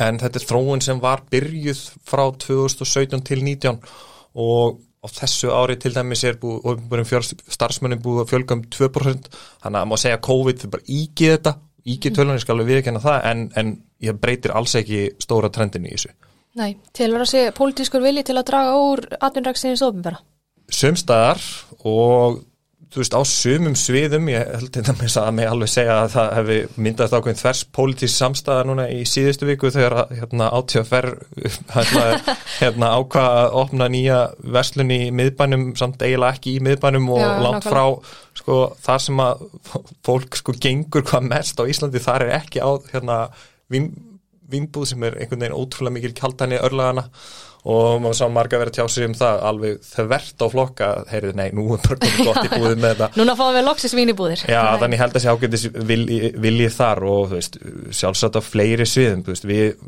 en 0.00 0.18
þetta 0.20 0.40
er 0.40 0.48
þróun 0.50 0.84
sem 0.84 1.00
var 1.00 1.24
byrjuð 1.32 1.80
frá 2.04 2.26
2017 2.44 3.24
til 3.24 3.40
2019 3.40 3.80
og 4.44 4.82
á 5.04 5.06
þessu 5.12 5.52
ári 5.52 5.76
til 5.80 5.92
dæmis 5.94 6.24
er 6.24 6.38
búið 6.40 7.44
starfsmönnum 7.52 8.02
búið 8.02 8.22
að 8.24 8.30
fjölga 8.32 8.56
um 8.56 8.64
2% 8.72 9.30
þannig 9.62 9.80
að 9.80 9.88
maður 9.90 10.02
segja 10.04 10.22
COVID 10.24 10.62
fyrir 10.62 10.74
bara 10.74 10.88
ígið 10.98 11.34
þetta, 11.34 11.54
ígið 11.84 12.10
mhm. 12.10 12.18
tölunni 12.18 12.44
skal 12.44 12.58
við 12.60 12.70
viðkenna 12.72 13.04
það 13.04 13.28
en, 13.30 13.42
en 13.60 13.74
ég 14.04 14.20
breytir 14.20 14.56
alls 14.56 14.76
ekki 14.80 15.02
stóra 15.22 15.52
trendin 15.52 15.88
í 15.88 15.92
þessu. 15.94 16.14
Nei, 16.54 16.76
til 16.94 17.08
að 17.08 17.16
vera 17.18 17.28
segja 17.28 17.54
pólitískur 17.56 18.04
vilji 18.04 18.24
til 18.28 18.38
að 18.38 18.48
draga 18.48 18.74
úr 18.78 19.02
atvinnræksinni 19.18 19.78
stofnbæra 19.78 20.20
Sumstaðar 20.72 21.40
og 21.84 22.38
þú 22.94 23.00
veist, 23.02 23.14
á 23.18 23.22
sumum 23.26 23.72
sviðum, 23.74 24.28
ég 24.30 24.50
held 24.54 24.70
til 24.74 24.84
dæmis 24.86 25.16
að 25.18 25.30
mig 25.34 25.48
alveg 25.50 25.70
segja 25.72 25.94
að 26.04 26.12
það 26.12 26.28
hefði 26.36 26.58
myndast 26.86 27.16
ákveðin 27.16 27.40
þvers 27.40 27.62
pólitísk 27.74 28.14
samstæða 28.20 28.66
núna 28.68 28.84
í 28.94 29.00
síðustu 29.10 29.48
viku 29.48 29.70
þegar 29.74 30.12
hérna 30.12 30.50
átíðaferr 30.54 31.08
hérna, 31.74 32.04
hérna 32.60 32.90
ákvað 33.00 33.38
að 33.40 33.56
opna 33.64 33.88
nýja 33.90 34.20
verslun 34.56 34.94
í 34.94 35.00
miðbænum 35.10 35.64
samt 35.80 36.04
eiginlega 36.06 36.38
ekki 36.38 36.54
í 36.54 36.62
miðbænum 36.68 37.10
og 37.16 37.24
Já, 37.24 37.30
langt 37.42 37.66
frá 37.66 37.82
sko 38.38 38.60
þar 38.86 39.02
sem 39.08 39.24
að 39.24 39.42
fólk 40.06 40.38
sko 40.38 40.54
gengur 40.62 41.06
hvað 41.08 41.26
mest 41.32 41.58
á 41.58 41.66
Íslandi 41.66 42.02
þar 42.04 42.28
er 42.28 42.36
ekki 42.38 42.62
á 42.62 42.78
hérna 42.92 43.18
vín, 43.74 43.90
vínbúð 44.54 44.92
sem 44.92 45.02
er 45.02 45.18
einhvern 45.18 45.42
veginn 45.42 45.58
ótrúlega 45.58 45.98
mikil 45.98 46.14
kjaltani 46.14 46.62
örlagana 46.62 47.08
og 47.64 48.02
maður 48.04 48.18
sá 48.18 48.26
marga 48.28 48.60
verið 48.60 48.74
að 48.74 48.76
tjá 48.76 48.92
sig 48.92 49.08
um 49.08 49.16
það 49.16 49.42
alveg 49.48 49.88
þau 49.88 50.04
verðt 50.10 50.44
á 50.44 50.46
flokka 50.52 50.90
heyrið, 51.08 51.34
nei, 51.40 51.46
nú 51.56 51.64
er 51.72 51.82
bara 51.86 52.12
gott 52.28 52.44
í 52.44 52.50
búðið 52.52 52.78
með 52.82 52.90
þetta. 52.92 53.10
Núna 53.16 53.36
fáum 53.38 53.56
við 53.56 53.66
loksis 53.70 53.96
vínibúðir. 53.96 54.44
Já, 54.44 54.60
nei. 54.68 54.80
þannig 54.82 55.00
held 55.00 55.14
að 55.14 55.18
þessi 55.18 55.32
ágættis 55.32 55.66
viljið 55.90 56.40
vilji 56.44 56.70
þar 56.76 57.04
og 57.08 57.28
veist, 57.32 57.60
sjálfsagt 57.96 58.36
á 58.36 58.42
fleiri 58.44 58.88
sviðum, 58.88 59.24
veist, 59.30 59.48
við 59.48 59.78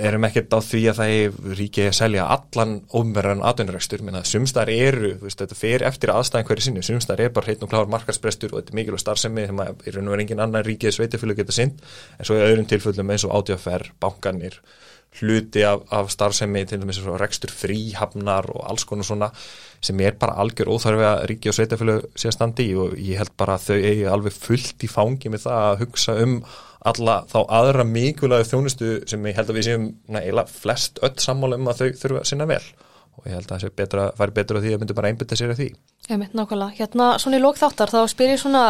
erum 0.00 0.24
ekkert 0.26 0.54
á 0.54 0.58
því 0.62 0.80
að 0.90 0.98
það 1.00 1.12
er 1.14 1.56
ríkið 1.58 1.88
að 1.90 1.96
selja 1.98 2.26
allan 2.34 2.74
ofnverðan 2.96 3.42
atvinnuregstur 3.46 4.04
minna, 4.06 4.22
sumstar 4.26 4.70
eru, 4.72 5.12
veist, 5.22 5.40
þetta 5.42 5.58
fer 5.58 5.84
eftir 5.86 6.12
aðstæðan 6.14 6.46
hverju 6.48 6.66
sinni, 6.66 6.84
sumstar 6.86 7.22
er 7.22 7.32
bara 7.34 7.50
hreitn 7.50 7.66
og 7.66 7.72
kláður 7.72 7.92
markarsprestur 7.94 8.54
og 8.54 8.60
þetta 8.60 8.74
er 8.74 8.78
mikilvæg 8.80 9.02
starfsemi 9.02 9.46
í 9.46 9.50
raun 9.50 10.08
og 10.08 10.14
verið 10.14 10.24
engin 10.24 10.44
annan 10.46 10.66
ríkið 10.66 10.96
sveitafjölu 10.96 11.36
geta 11.38 11.54
sinn, 11.54 11.74
en 12.16 12.28
svo 12.28 12.38
í 12.38 12.44
öðrum 12.46 12.70
tilfellum 12.70 13.12
eins 13.14 13.26
og 13.28 13.36
átjáfer, 13.36 13.90
bankanir 14.02 14.58
hluti 15.18 15.64
af, 15.66 15.82
af 15.90 16.10
starfsemi 16.12 16.62
til 16.68 16.80
dæmis 16.80 17.00
rekstur 17.02 17.50
fríhafnar 17.50 18.46
og 18.54 18.68
alls 18.70 18.86
konar 18.86 19.06
svona 19.06 19.30
sem 19.82 20.00
er 20.00 20.14
bara 20.20 20.38
algjör 20.42 20.70
óþarfi 20.70 21.06
að 21.08 21.24
ríki 21.30 21.50
og 21.50 21.56
sveitafjölu 21.56 21.96
sé 22.14 22.30
að 22.30 22.36
standi 22.36 22.68
og 22.78 22.94
ég 22.94 23.18
held 23.18 23.32
bara 23.40 23.56
að 23.56 23.66
þau 23.70 23.78
eigi 23.78 24.06
alveg 24.14 24.36
fullt 24.36 24.84
í 24.86 24.90
fangi 24.92 25.32
með 25.32 25.46
það 25.48 25.64
að 25.70 25.80
hugsa 25.84 26.16
um 26.24 26.36
alla 26.90 27.16
þá 27.28 27.40
aðra 27.58 27.84
mikilvæg 27.88 28.46
þjónustu 28.48 28.92
sem 29.10 29.26
ég 29.28 29.36
held 29.36 29.50
að 29.50 29.58
við 29.58 29.66
séum 29.68 29.90
næla 30.14 30.46
flest 30.48 31.02
öll 31.04 31.16
sammála 31.20 31.58
um 31.60 31.68
að 31.72 31.82
þau 31.82 31.90
þurfa 32.04 32.22
að 32.22 32.30
sinna 32.30 32.48
vel 32.48 32.62
og 33.20 33.26
ég 33.28 33.36
held 33.36 33.50
að 33.52 33.64
það 33.64 33.74
betra, 33.76 34.04
betur 34.32 34.60
á 34.60 34.62
því 34.64 34.74
að 34.74 34.82
myndi 34.82 34.96
bara 34.96 35.10
einbita 35.12 35.36
sér 35.36 35.52
af 35.52 35.58
því. 35.60 35.68
Mynd 36.18 36.34
nákvæmlega, 36.34 36.74
hérna 36.80 37.06
svona 37.22 37.38
í 37.38 37.42
lókþáttar 37.42 37.92
þá 37.92 37.98
spyr 38.10 38.32
ég 38.32 38.40
svona 38.40 38.62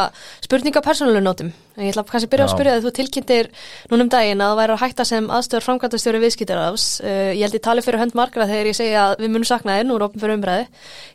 spurninga 0.44 0.82
persónulunótum, 0.84 1.48
en 1.76 1.86
ég 1.86 1.94
ætla 1.94 2.04
kannski 2.08 2.28
að 2.28 2.32
byrja 2.34 2.44
Já. 2.44 2.48
að 2.50 2.54
spyrja 2.56 2.74
að 2.76 2.84
þú 2.84 2.92
tilkynntir 2.98 3.48
núnum 3.92 4.10
daginn 4.12 4.42
að 4.44 4.52
það 4.52 4.60
væri 4.60 4.74
að 4.74 4.82
hætta 4.84 5.06
sem 5.08 5.30
aðstöður 5.36 5.66
framkvæmtastjóri 5.66 6.20
viðskiptarafs, 6.24 6.86
uh, 7.00 7.30
ég 7.32 7.44
held 7.46 7.56
ég 7.56 7.64
tali 7.64 7.84
fyrir 7.86 8.02
hönd 8.02 8.16
margra 8.18 8.48
þegar 8.50 8.70
ég 8.70 8.78
segja 8.80 9.06
að 9.06 9.24
við 9.24 9.32
munum 9.34 9.48
sakna 9.48 9.78
þér, 9.78 9.88
nú 9.88 9.96
er 9.96 10.06
ofin 10.06 10.24
fyrir 10.24 10.38
umræði, 10.38 10.68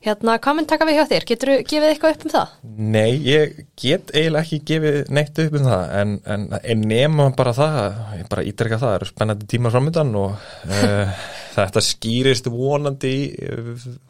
hérna 0.08 0.38
hvað 0.42 0.60
mynd 0.60 0.72
taka 0.74 0.90
við 0.90 1.00
hjá 1.00 1.06
þér, 1.14 1.30
getur 1.32 1.54
þú 1.54 1.58
gefið 1.74 1.94
eitthvað 1.94 2.18
upp 2.18 2.26
um 2.26 2.36
það? 2.36 2.58
Nei, 2.96 3.14
ég 3.26 3.64
get 3.78 4.14
eiginlega 4.16 4.46
ekki 4.46 4.62
gefið 4.74 5.00
neitt 5.14 5.46
upp 5.46 5.58
um 5.62 5.70
það, 5.70 5.88
en, 6.02 6.20
en, 6.26 6.50
en 6.62 6.86
nema 6.90 7.32
bara 7.38 7.56
það, 7.56 7.82
ég 8.20 8.30
bara 8.32 8.46
ítreka 8.50 8.80
það, 8.82 8.86
það 8.86 9.00
eru 9.00 9.12
spennandi 9.14 9.50
tíma 9.50 9.74
framöndan 9.74 10.16
og 10.20 10.36
uh, 10.36 11.26
þetta 11.56 11.84
skýrist 11.84 12.50
vonandi 12.52 13.16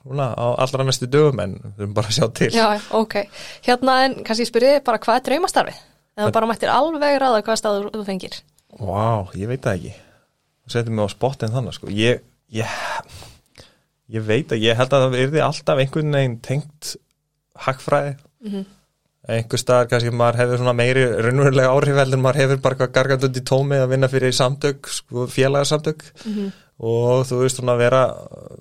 svona, 0.01 0.31
á 0.33 0.47
allra 0.63 0.85
næstu 0.87 1.09
dögum 1.11 1.41
en 1.43 1.57
bara 2.05 2.13
að 2.13 2.17
sjá 2.17 2.27
til 2.37 2.49
Já, 2.53 2.67
ok. 2.95 3.15
Hérna 3.65 3.97
en 4.05 4.17
kannski 4.25 4.47
spyrjið 4.49 4.81
bara 4.85 5.01
hvað 5.01 5.19
er 5.19 5.25
draumastarfið? 5.29 5.79
Eða 6.15 6.33
bara 6.35 6.49
mættir 6.49 6.71
alveg 6.71 7.17
ræða 7.21 7.41
hvað 7.43 7.59
staður 7.59 7.89
þú 7.93 8.05
fengir? 8.07 8.37
Vá, 8.75 8.85
wow, 8.85 9.33
ég 9.35 9.49
veit 9.51 9.63
það 9.65 9.79
ekki 9.79 9.93
þú 9.95 10.75
setjum 10.75 10.97
mig 10.97 11.07
á 11.07 11.15
spottin 11.15 11.53
þannig 11.53 11.77
sko. 11.77 11.91
ég, 11.93 12.23
ég, 12.55 12.77
ég 14.15 14.25
veit 14.25 14.53
að 14.53 14.63
ég 14.63 14.79
held 14.79 14.95
að 14.95 15.05
það 15.05 15.19
erði 15.23 15.43
alltaf 15.45 15.81
einhvern 15.83 16.17
veginn 16.19 16.39
tengt 16.43 16.95
hackfræði 17.65 18.15
mm 18.15 18.51
-hmm. 18.51 18.65
einhver 19.37 19.61
staðar 19.61 19.89
kannski 19.91 20.11
maður 20.11 20.41
hefur 20.41 20.61
svona 20.61 20.75
meiri 20.75 21.05
raunverulega 21.27 21.71
áhrif 21.71 22.01
en 22.03 22.21
maður 22.21 22.41
hefur 22.43 22.61
bara 22.67 22.87
gargandund 22.87 23.37
í 23.37 23.43
tómi 23.43 23.79
að 23.79 23.91
vinna 23.93 24.11
fyrir 24.11 24.35
samtök, 24.35 24.87
sko, 24.87 25.27
félagarsamtök 25.27 26.03
mm 26.25 26.33
-hmm 26.33 26.51
og 26.81 27.23
þú 27.27 27.41
veist 27.43 27.59
svona 27.59 27.75
að 27.75 27.83
vera 27.85 28.01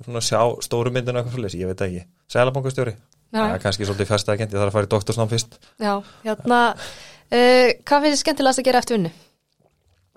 svona 0.04 0.20
að 0.20 0.28
sjá 0.28 0.40
stóru 0.62 0.92
myndinu 0.94 1.18
eitthvað 1.18 1.34
svolítið, 1.34 1.60
ég 1.60 1.70
veit 1.72 1.84
ekki 1.86 2.04
Sælabankastjóri, 2.30 2.94
það 3.34 3.56
er 3.56 3.62
kannski 3.64 3.88
svolítið 3.88 4.10
færstaðagent 4.12 4.54
ég 4.54 4.62
þarf 4.62 4.72
að 4.72 4.78
fara 4.78 4.88
í 4.88 4.92
doktorsnám 4.94 5.30
fyrst. 5.32 5.58
Já, 5.82 5.92
hérna, 6.24 6.62
uh, 6.74 7.68
hvað 7.84 8.06
finnst 8.06 8.16
þið 8.16 8.22
skemmtilegast 8.22 8.62
að 8.62 8.68
gera 8.70 8.82
eftir 8.84 8.98
unni? 9.00 9.12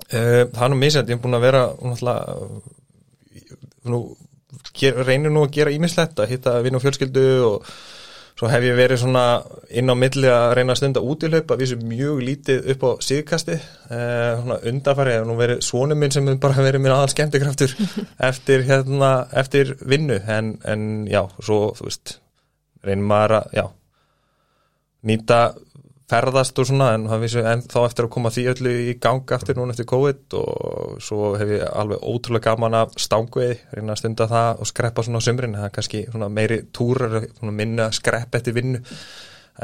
Uh, 0.08 0.43
það 0.53 0.63
er 0.63 0.73
nú 0.73 0.80
misend, 0.80 1.12
ég 1.12 1.17
er 1.17 1.23
búin 1.23 1.38
að 1.38 1.47
vera 1.47 1.63
nú, 3.88 4.01
ger, 4.77 4.97
reynir 5.03 5.34
nú 5.34 5.45
að 5.45 5.56
gera 5.58 5.73
ímislegt 5.73 6.19
að 6.21 6.36
hitta 6.36 6.60
vinn 6.65 6.77
og 6.77 6.84
fjölskyldu 6.84 7.30
og 7.47 7.71
svo 8.38 8.49
hef 8.51 8.65
ég 8.67 8.77
verið 8.77 9.01
svona 9.01 9.23
inn 9.73 9.89
á 9.89 9.95
milli 9.97 10.30
að 10.30 10.51
reyna 10.60 10.75
að 10.75 10.82
stunda 10.82 11.01
út 11.01 11.25
í 11.25 11.32
hlaup 11.32 11.53
að 11.53 11.63
vísu 11.63 11.80
mjög 11.82 12.19
lítið 12.21 12.69
upp 12.73 12.86
á 12.86 12.91
síðkasti 13.08 13.56
eh, 13.56 14.43
svona 14.43 14.60
undarfæri 14.69 15.15
og 15.23 15.25
nú 15.32 15.38
verið 15.39 15.63
svonum 15.65 15.97
minn 16.01 16.13
sem 16.13 16.30
bara 16.38 16.67
verið 16.67 16.84
mér 16.84 16.99
aðal 16.99 17.15
skemmtikraftur 17.15 17.73
eftir 18.30 18.67
hérna, 18.69 19.12
eftir 19.41 19.73
vinnu 19.82 20.19
en, 20.30 20.53
en 20.69 20.88
já, 21.10 21.23
svo 21.41 21.71
þú 21.80 21.89
veist 21.89 22.17
reynir 22.88 23.08
maður 23.08 23.39
að, 23.41 23.56
já. 23.58 23.65
Nýta 25.08 25.39
ferðast 26.08 26.60
og 26.62 26.67
svona 26.69 26.93
en, 26.95 27.06
vissu, 27.19 27.41
en 27.43 27.62
þá 27.67 27.78
eftir 27.82 28.08
að 28.08 28.13
koma 28.15 28.32
því 28.32 28.43
öllu 28.54 28.73
í 28.88 28.93
gang 29.04 29.34
aftur 29.36 29.58
núna 29.58 29.73
eftir 29.76 29.88
COVID 29.91 30.36
og 30.39 31.02
svo 31.04 31.34
hef 31.39 31.52
ég 31.58 31.65
alveg 31.67 32.06
ótrúlega 32.08 32.54
gaman 32.54 32.78
af 32.80 32.93
stangveið, 33.04 33.65
reyna 33.76 33.95
að 33.95 34.02
stunda 34.02 34.30
það 34.32 34.63
og 34.63 34.69
skreppa 34.71 35.04
svona 35.04 35.19
á 35.19 35.26
sömrin, 35.28 35.58
það 35.60 35.67
er 35.67 35.73
kannski 35.76 36.06
meiri 36.38 36.62
túrar, 36.76 37.17
minna 37.52 37.89
skrepp 37.95 38.39
eftir 38.39 38.56
vinnu. 38.56 38.80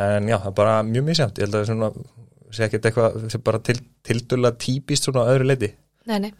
En 0.03 0.27
já, 0.27 0.35
það 0.35 0.49
er 0.51 0.57
bara 0.57 0.75
mjög 0.83 1.07
mísjönd, 1.07 1.39
ég 1.39 1.47
held 1.47 1.59
að 1.61 1.71
það 1.71 2.03
sé 2.53 2.67
ekki 2.67 2.81
eitthvað 2.81 3.19
sem 3.31 3.43
bara 3.45 3.63
til, 3.63 3.77
tildulla 4.05 4.51
típist 4.59 5.07
svona 5.07 5.27
öðru 5.31 5.47
leiti. 5.47 5.71
Nei, 6.09 6.17
nei, 6.25 6.31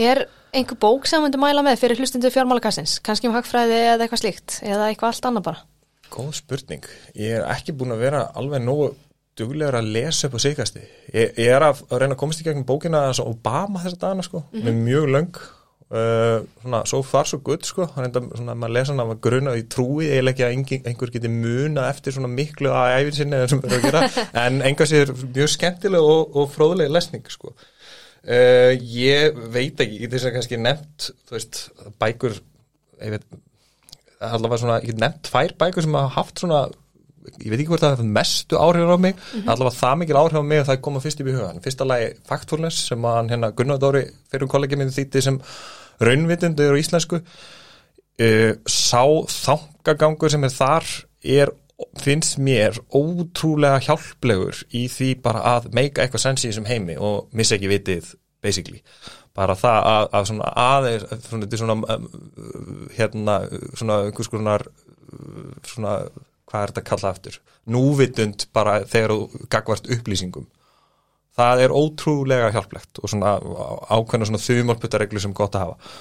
er 0.00 0.24
einhver 0.56 0.78
bók 0.80 1.04
sem 1.10 1.20
myndir 1.20 1.42
mæla 1.42 1.60
með 1.66 1.82
fyrir 1.82 2.00
hlustundu 2.00 2.30
fjármálakassins, 2.32 2.96
kannski 3.04 3.28
um 3.28 3.36
hagfræði 3.36 3.82
eða 3.90 4.06
eitthvað 4.06 4.22
slíkt, 4.22 4.62
eða 4.64 4.88
eitthvað 4.88 5.12
allt 5.12 5.28
annað 5.28 5.46
bara? 5.50 5.66
Góð 6.10 6.32
spurning, 6.40 6.90
ég 7.14 7.38
er 7.38 7.46
ekki 7.52 7.74
búin 7.76 7.94
að 7.94 8.04
vera 8.04 8.24
alveg 8.38 8.64
nógu 8.64 8.90
duglegur 9.38 9.78
að 9.78 9.92
lesa 9.94 10.28
upp 10.28 10.36
á 10.36 10.40
síkasti 10.42 10.82
ég, 10.82 11.32
ég 11.38 11.48
er 11.48 11.64
að, 11.64 11.84
að 11.88 12.02
reyna 12.02 12.16
að 12.16 12.20
komast 12.22 12.42
í 12.42 12.46
gegnum 12.46 12.66
bókina 12.68 13.06
Obama 13.24 13.82
þess 13.84 13.96
að 13.96 14.04
dana 14.04 14.26
sko. 14.26 14.42
Mm 14.42 14.60
-hmm. 14.60 14.68
með 14.68 14.84
mjög 14.84 15.10
löng. 15.14 15.40
Uh, 15.90 16.44
svona, 16.62 16.84
so 16.86 17.00
far 17.02 17.26
so 17.26 17.40
good 17.42 17.64
sko. 17.66 17.88
Reynda, 17.96 18.22
svona, 18.36 18.54
maður 18.54 18.74
lesa 18.76 18.92
hann 18.92 19.02
að 19.02 19.20
gruna 19.26 19.56
í 19.58 19.64
trúi 19.66 20.06
eiginlega 20.06 20.30
ekki 20.30 20.44
að 20.46 20.52
einhver, 20.54 20.84
einhver 20.86 21.10
geti 21.10 21.32
muna 21.34 21.88
eftir 21.90 22.14
svona 22.14 22.30
miklu 22.30 22.70
að 22.70 22.94
æfin 23.00 23.16
sinni 23.18 23.40
en 24.44 24.62
enga 24.62 24.86
sér 24.86 25.10
mjög 25.34 25.50
skemmtileg 25.56 26.00
og, 26.00 26.36
og 26.36 26.50
fróðuleg 26.54 26.92
lesning 26.94 27.26
sko. 27.26 27.54
Uh, 28.20 28.76
ég 28.78 29.34
veit 29.50 29.80
ekki 29.80 30.06
þess 30.06 30.28
að 30.28 30.34
kannski 30.36 30.60
nefnt 30.60 31.10
veist, 31.32 31.70
bækur 31.98 32.38
ég 33.00 33.16
veit 33.16 33.26
allavega 34.20 34.60
svona, 34.62 34.78
ég 34.84 34.92
hef 34.92 35.00
nefnt 35.00 35.26
tvær 35.30 35.56
bækur 35.60 35.86
sem 35.86 35.98
hafa 35.98 36.14
haft 36.18 36.42
svona 36.42 36.62
ég 37.40 37.50
veit 37.52 37.60
ekki 37.60 37.68
hvort 37.68 37.84
það 37.84 37.94
hefði 37.94 38.12
mestu 38.16 38.58
áhrifur 38.60 38.96
á 38.96 38.98
mig 39.00 39.14
mm 39.14 39.20
-hmm. 39.40 39.50
allavega 39.52 39.76
það 39.76 39.98
mikil 40.00 40.16
áhrif 40.16 40.40
á 40.40 40.44
mig 40.44 40.60
að 40.60 40.68
það 40.70 40.80
koma 40.80 41.00
fyrst 41.00 41.20
í 41.20 41.24
byggugan 41.24 41.62
fyrsta 41.64 41.84
lagi 41.84 42.12
Factfulness 42.28 42.86
sem 42.88 43.04
hann 43.04 43.28
hérna 43.28 43.52
Gunnar 43.52 43.78
Dóri 43.78 44.04
fyrir 44.30 44.48
kollegið 44.48 44.78
minn 44.78 44.96
þýtti 44.96 45.22
sem 45.22 45.40
raunvitundur 46.00 46.76
í 46.76 46.80
íslensku. 46.80 47.20
Uh, 48.20 48.52
sá 48.68 49.04
þangagangur 49.32 50.30
sem 50.30 50.44
er 50.44 50.52
þar 50.52 50.84
er, 51.24 51.52
finnst 51.96 52.36
mér 52.36 52.76
ótrúlega 52.92 53.80
hjálplegur 53.80 54.58
í 54.76 54.88
því 54.92 55.14
bara 55.22 55.40
að 55.56 55.70
meika 55.72 56.02
eitthvað 56.02 56.20
sensi 56.26 56.48
í 56.48 56.50
þessum 56.50 56.68
heimi 56.68 56.96
og 57.00 57.30
missa 57.32 57.56
ekki 57.56 57.70
vitið 57.72 58.10
basically 58.44 58.82
bara 59.38 59.54
það 59.58 59.90
að, 59.90 60.08
að 60.18 60.28
svona 60.30 60.52
aðeins 60.64 61.28
svona, 61.28 61.50
svona 61.60 61.76
um, 61.76 62.08
hérna 62.96 63.36
svona 63.78 64.00
einhvers 64.06 64.30
konar 64.32 64.66
svona 65.66 66.00
hvað 66.50 66.62
er 66.62 66.72
þetta 66.72 66.82
að 66.82 66.88
kalla 66.88 67.12
aftur? 67.14 67.36
Núvitund 67.70 68.46
bara 68.56 68.80
þegar 68.88 69.14
þú 69.14 69.44
gagvart 69.52 69.90
upplýsingum. 69.96 70.48
Það 71.40 71.62
er 71.64 71.74
ótrúlega 71.74 72.48
hjálplegt 72.54 73.00
og 73.00 73.12
svona 73.12 73.36
ákveðna 73.38 74.28
svona 74.28 74.42
þumálputareglu 74.42 75.22
sem 75.22 75.36
gott 75.36 75.54
að 75.54 75.68
hafa. 75.68 75.92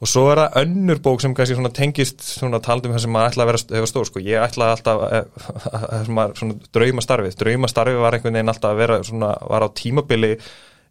Og 0.00 0.08
svo 0.08 0.22
er 0.32 0.40
það 0.40 0.54
önnur 0.62 1.00
bók 1.04 1.20
sem 1.20 1.34
kannski 1.36 1.58
svona 1.58 1.72
tengist 1.76 2.22
svona 2.24 2.62
taldum 2.64 2.94
sem 2.96 3.12
maður 3.12 3.34
ætla 3.34 3.44
að 3.44 3.50
vera, 3.50 3.88
stór 3.90 4.08
sko, 4.08 4.22
ég 4.24 4.40
ætla 4.40 4.70
alltaf 4.72 5.02
að, 5.04 5.28
að, 5.76 5.84
að 5.98 6.32
svona 6.40 6.56
drauma 6.72 7.04
starfið, 7.04 7.36
drauma 7.42 7.68
starfið 7.68 8.00
var 8.00 8.16
einhvern 8.16 8.38
veginn 8.38 8.52
alltaf 8.54 8.72
að 8.72 8.80
vera 8.80 8.98
svona, 9.04 9.34
var 9.52 9.66
á 9.66 9.76
tímabili 9.76 10.32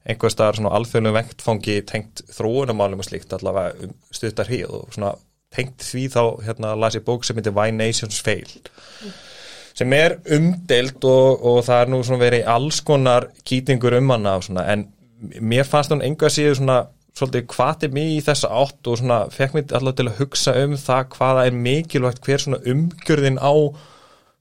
einhver 0.08 0.32
staðar 0.34 0.60
svona 0.60 0.76
alþjóðnum 0.78 1.16
vengtfangi 1.18 1.80
tengt 1.90 2.24
þróunamálum 2.34 3.02
og 3.04 3.08
slíkt 3.08 3.34
allavega 3.36 3.88
um 3.88 3.96
stuttar 4.16 4.50
híð 4.52 4.78
og 4.80 4.94
svona 4.96 5.16
tengt 5.54 5.84
því 5.84 6.06
þá 6.14 6.22
hérna 6.46 6.76
las 6.78 6.98
ég 6.98 7.06
bók 7.08 7.26
sem 7.26 7.40
heitir 7.40 7.56
Why 7.56 7.74
Nations 7.76 8.22
Fail 8.24 8.46
mm. 8.46 9.18
sem 9.82 9.98
er 9.98 10.20
umdelt 10.38 11.04
og, 11.10 11.44
og 11.44 11.60
það 11.68 11.84
er 11.84 11.92
nú 11.94 12.02
svona 12.06 12.24
verið 12.24 12.54
alls 12.56 12.80
konar 12.86 13.30
kýtingur 13.44 13.98
um 13.98 14.14
hana 14.14 14.38
svona, 14.46 14.66
en 14.70 14.88
mér 15.42 15.68
fannst 15.68 15.94
hún 15.94 16.06
enga 16.06 16.32
síðu 16.32 16.56
svona 16.62 16.80
svolítið 17.18 17.48
hvað 17.52 17.88
er 17.88 17.96
mér 17.96 18.12
í 18.16 18.20
þessa 18.24 18.52
átt 18.62 18.88
og 18.88 19.00
svona 19.02 19.22
fekk 19.34 19.58
mér 19.58 19.78
alltaf 19.80 19.98
til 19.98 20.08
að 20.08 20.20
hugsa 20.22 20.56
um 20.64 20.76
það 20.80 21.16
hvaða 21.18 21.48
er 21.50 21.64
mikilvægt 21.66 22.22
hver 22.26 22.46
svona 22.46 22.62
umgjörðin 22.74 23.42
á 23.42 23.54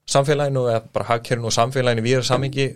samfélaginu 0.09 0.65
eða 0.71 0.83
bara 0.93 1.07
hagkerfinu 1.11 1.49
og 1.49 1.55
samfélaginu 1.55 2.05
við 2.05 2.17
erum 2.17 2.27
samingi 2.27 2.67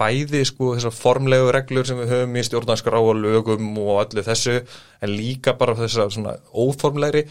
bæði 0.00 0.42
sko 0.48 0.74
þessar 0.76 0.96
formlegu 0.96 1.50
reglur 1.54 1.88
sem 1.88 2.00
við 2.00 2.14
höfum 2.14 2.36
í 2.40 2.44
stjórnarskrá 2.48 3.00
og 3.04 3.20
lögum 3.20 3.72
og 3.82 4.04
allir 4.06 4.26
þessu 4.26 4.60
en 4.60 5.12
líka 5.12 5.56
bara 5.60 5.76
þessar 5.78 6.12
svona 6.14 6.36
óformlegri 6.50 7.26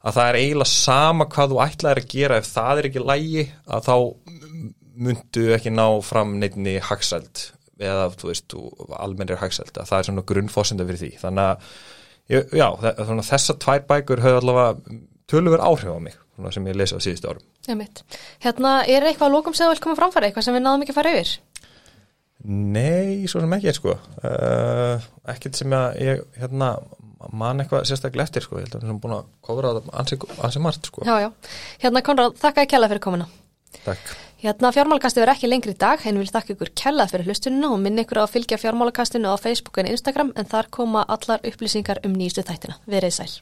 að 0.00 0.16
það 0.16 0.28
er 0.28 0.38
eiginlega 0.40 0.72
sama 0.72 1.26
hvað 1.30 1.52
þú 1.52 1.62
ætlaðir 1.66 2.02
að 2.02 2.10
gera. 2.14 2.40
Ef 2.40 2.50
það 2.50 2.80
er 2.80 2.88
ekki 2.90 3.04
lægi 3.04 3.46
að 3.66 3.88
þá 3.88 3.96
myndu 5.00 5.46
ekki 5.56 5.72
ná 5.74 5.86
fram 6.04 6.36
neittni 6.40 6.76
hagsæld 6.84 7.46
eða 7.80 8.10
þú 8.20 8.28
veist, 8.28 8.56
almennir 9.00 9.40
hagsæld. 9.40 9.72
Að 9.72 9.88
það 9.88 9.98
er 9.98 10.08
svona 10.08 10.26
grunnfósenda 10.28 10.86
fyrir 10.88 11.00
því. 11.00 11.12
Þannig 11.22 11.46
að, 11.46 11.70
já, 12.60 12.66
þessar 13.30 13.60
tvær 13.64 13.86
bækur 13.88 14.24
höfðu 14.24 14.42
allavega 14.42 14.98
tölur 15.30 15.64
áhrif 15.64 15.94
á 15.96 16.00
mig, 16.02 16.18
sem 16.54 16.68
ég 16.70 16.78
lesa 16.80 16.98
á 16.98 17.04
síðustu 17.04 17.30
árum 17.30 17.44
Hérna, 18.44 18.72
er 18.88 19.06
eitthvað 19.08 19.28
að 19.28 19.36
lókum 19.36 19.56
sem 19.56 19.66
þú 19.68 19.74
vil 19.74 19.84
koma 19.84 19.98
framfæra, 19.98 20.30
eitthvað 20.30 20.46
sem 20.48 20.56
við 20.56 20.64
náðum 20.66 20.86
ekki 20.86 20.94
að 20.94 21.00
fara 21.00 21.14
yfir? 21.18 21.34
Nei, 22.40 23.28
svo 23.28 23.42
sem 23.42 23.52
ekki, 23.58 23.74
sko 23.76 23.96
uh, 23.98 25.10
ekkert 25.28 25.60
sem 25.60 25.76
ég, 26.00 26.24
hérna 26.40 26.72
mann 27.36 27.60
eitthvað 27.60 27.84
sérstaklega 27.88 28.28
eftir 28.28 28.46
sko, 28.46 28.58
ég 28.60 28.66
held 28.66 28.78
að 28.78 28.80
við 28.80 28.88
erum 28.88 29.02
búin 29.02 29.16
að 29.18 29.28
kofra 29.44 29.74
það 29.76 29.92
ansið 30.00 30.24
ansi 30.46 30.62
margt 30.64 30.88
sko. 30.88 31.04
Já, 31.04 31.26
já. 31.26 31.28
Hérna 31.84 32.02
Konrad, 32.06 32.38
þakka 32.40 32.64
ég 32.64 32.72
kella 32.72 32.88
fyrir 32.88 33.04
komina. 33.04 33.28
Takk. 33.84 34.14
Hérna 34.40 34.72
fjármálakasti 34.72 35.20
verður 35.20 35.34
ekki 35.34 35.50
lengri 35.50 35.74
í 35.76 35.80
dag, 35.80 36.00
en 36.08 36.22
vil 36.22 36.30
þakka 36.32 36.56
ykkur 36.56 36.72
kella 36.80 37.06
fyrir 37.10 37.28
hlustununa 37.28 37.74
og 37.74 37.84
minn 37.84 38.00
ykkur 38.00 38.22
á 38.22 38.24
að 38.24 38.38
fylgja 38.38 38.60
fjármálakastinu 38.62 39.28
á 39.28 39.36
Facebook 39.36 39.82
en 39.82 39.92
Instagram 39.92 40.32
en 40.40 40.48
þar 40.48 40.72
koma 40.72 41.04
allar 41.12 41.44
upplýsingar 41.44 42.00
um 42.08 42.16
nýjustu 42.16 42.46
þættina. 42.48 42.80
Verið 42.88 43.18
sæl. 43.20 43.32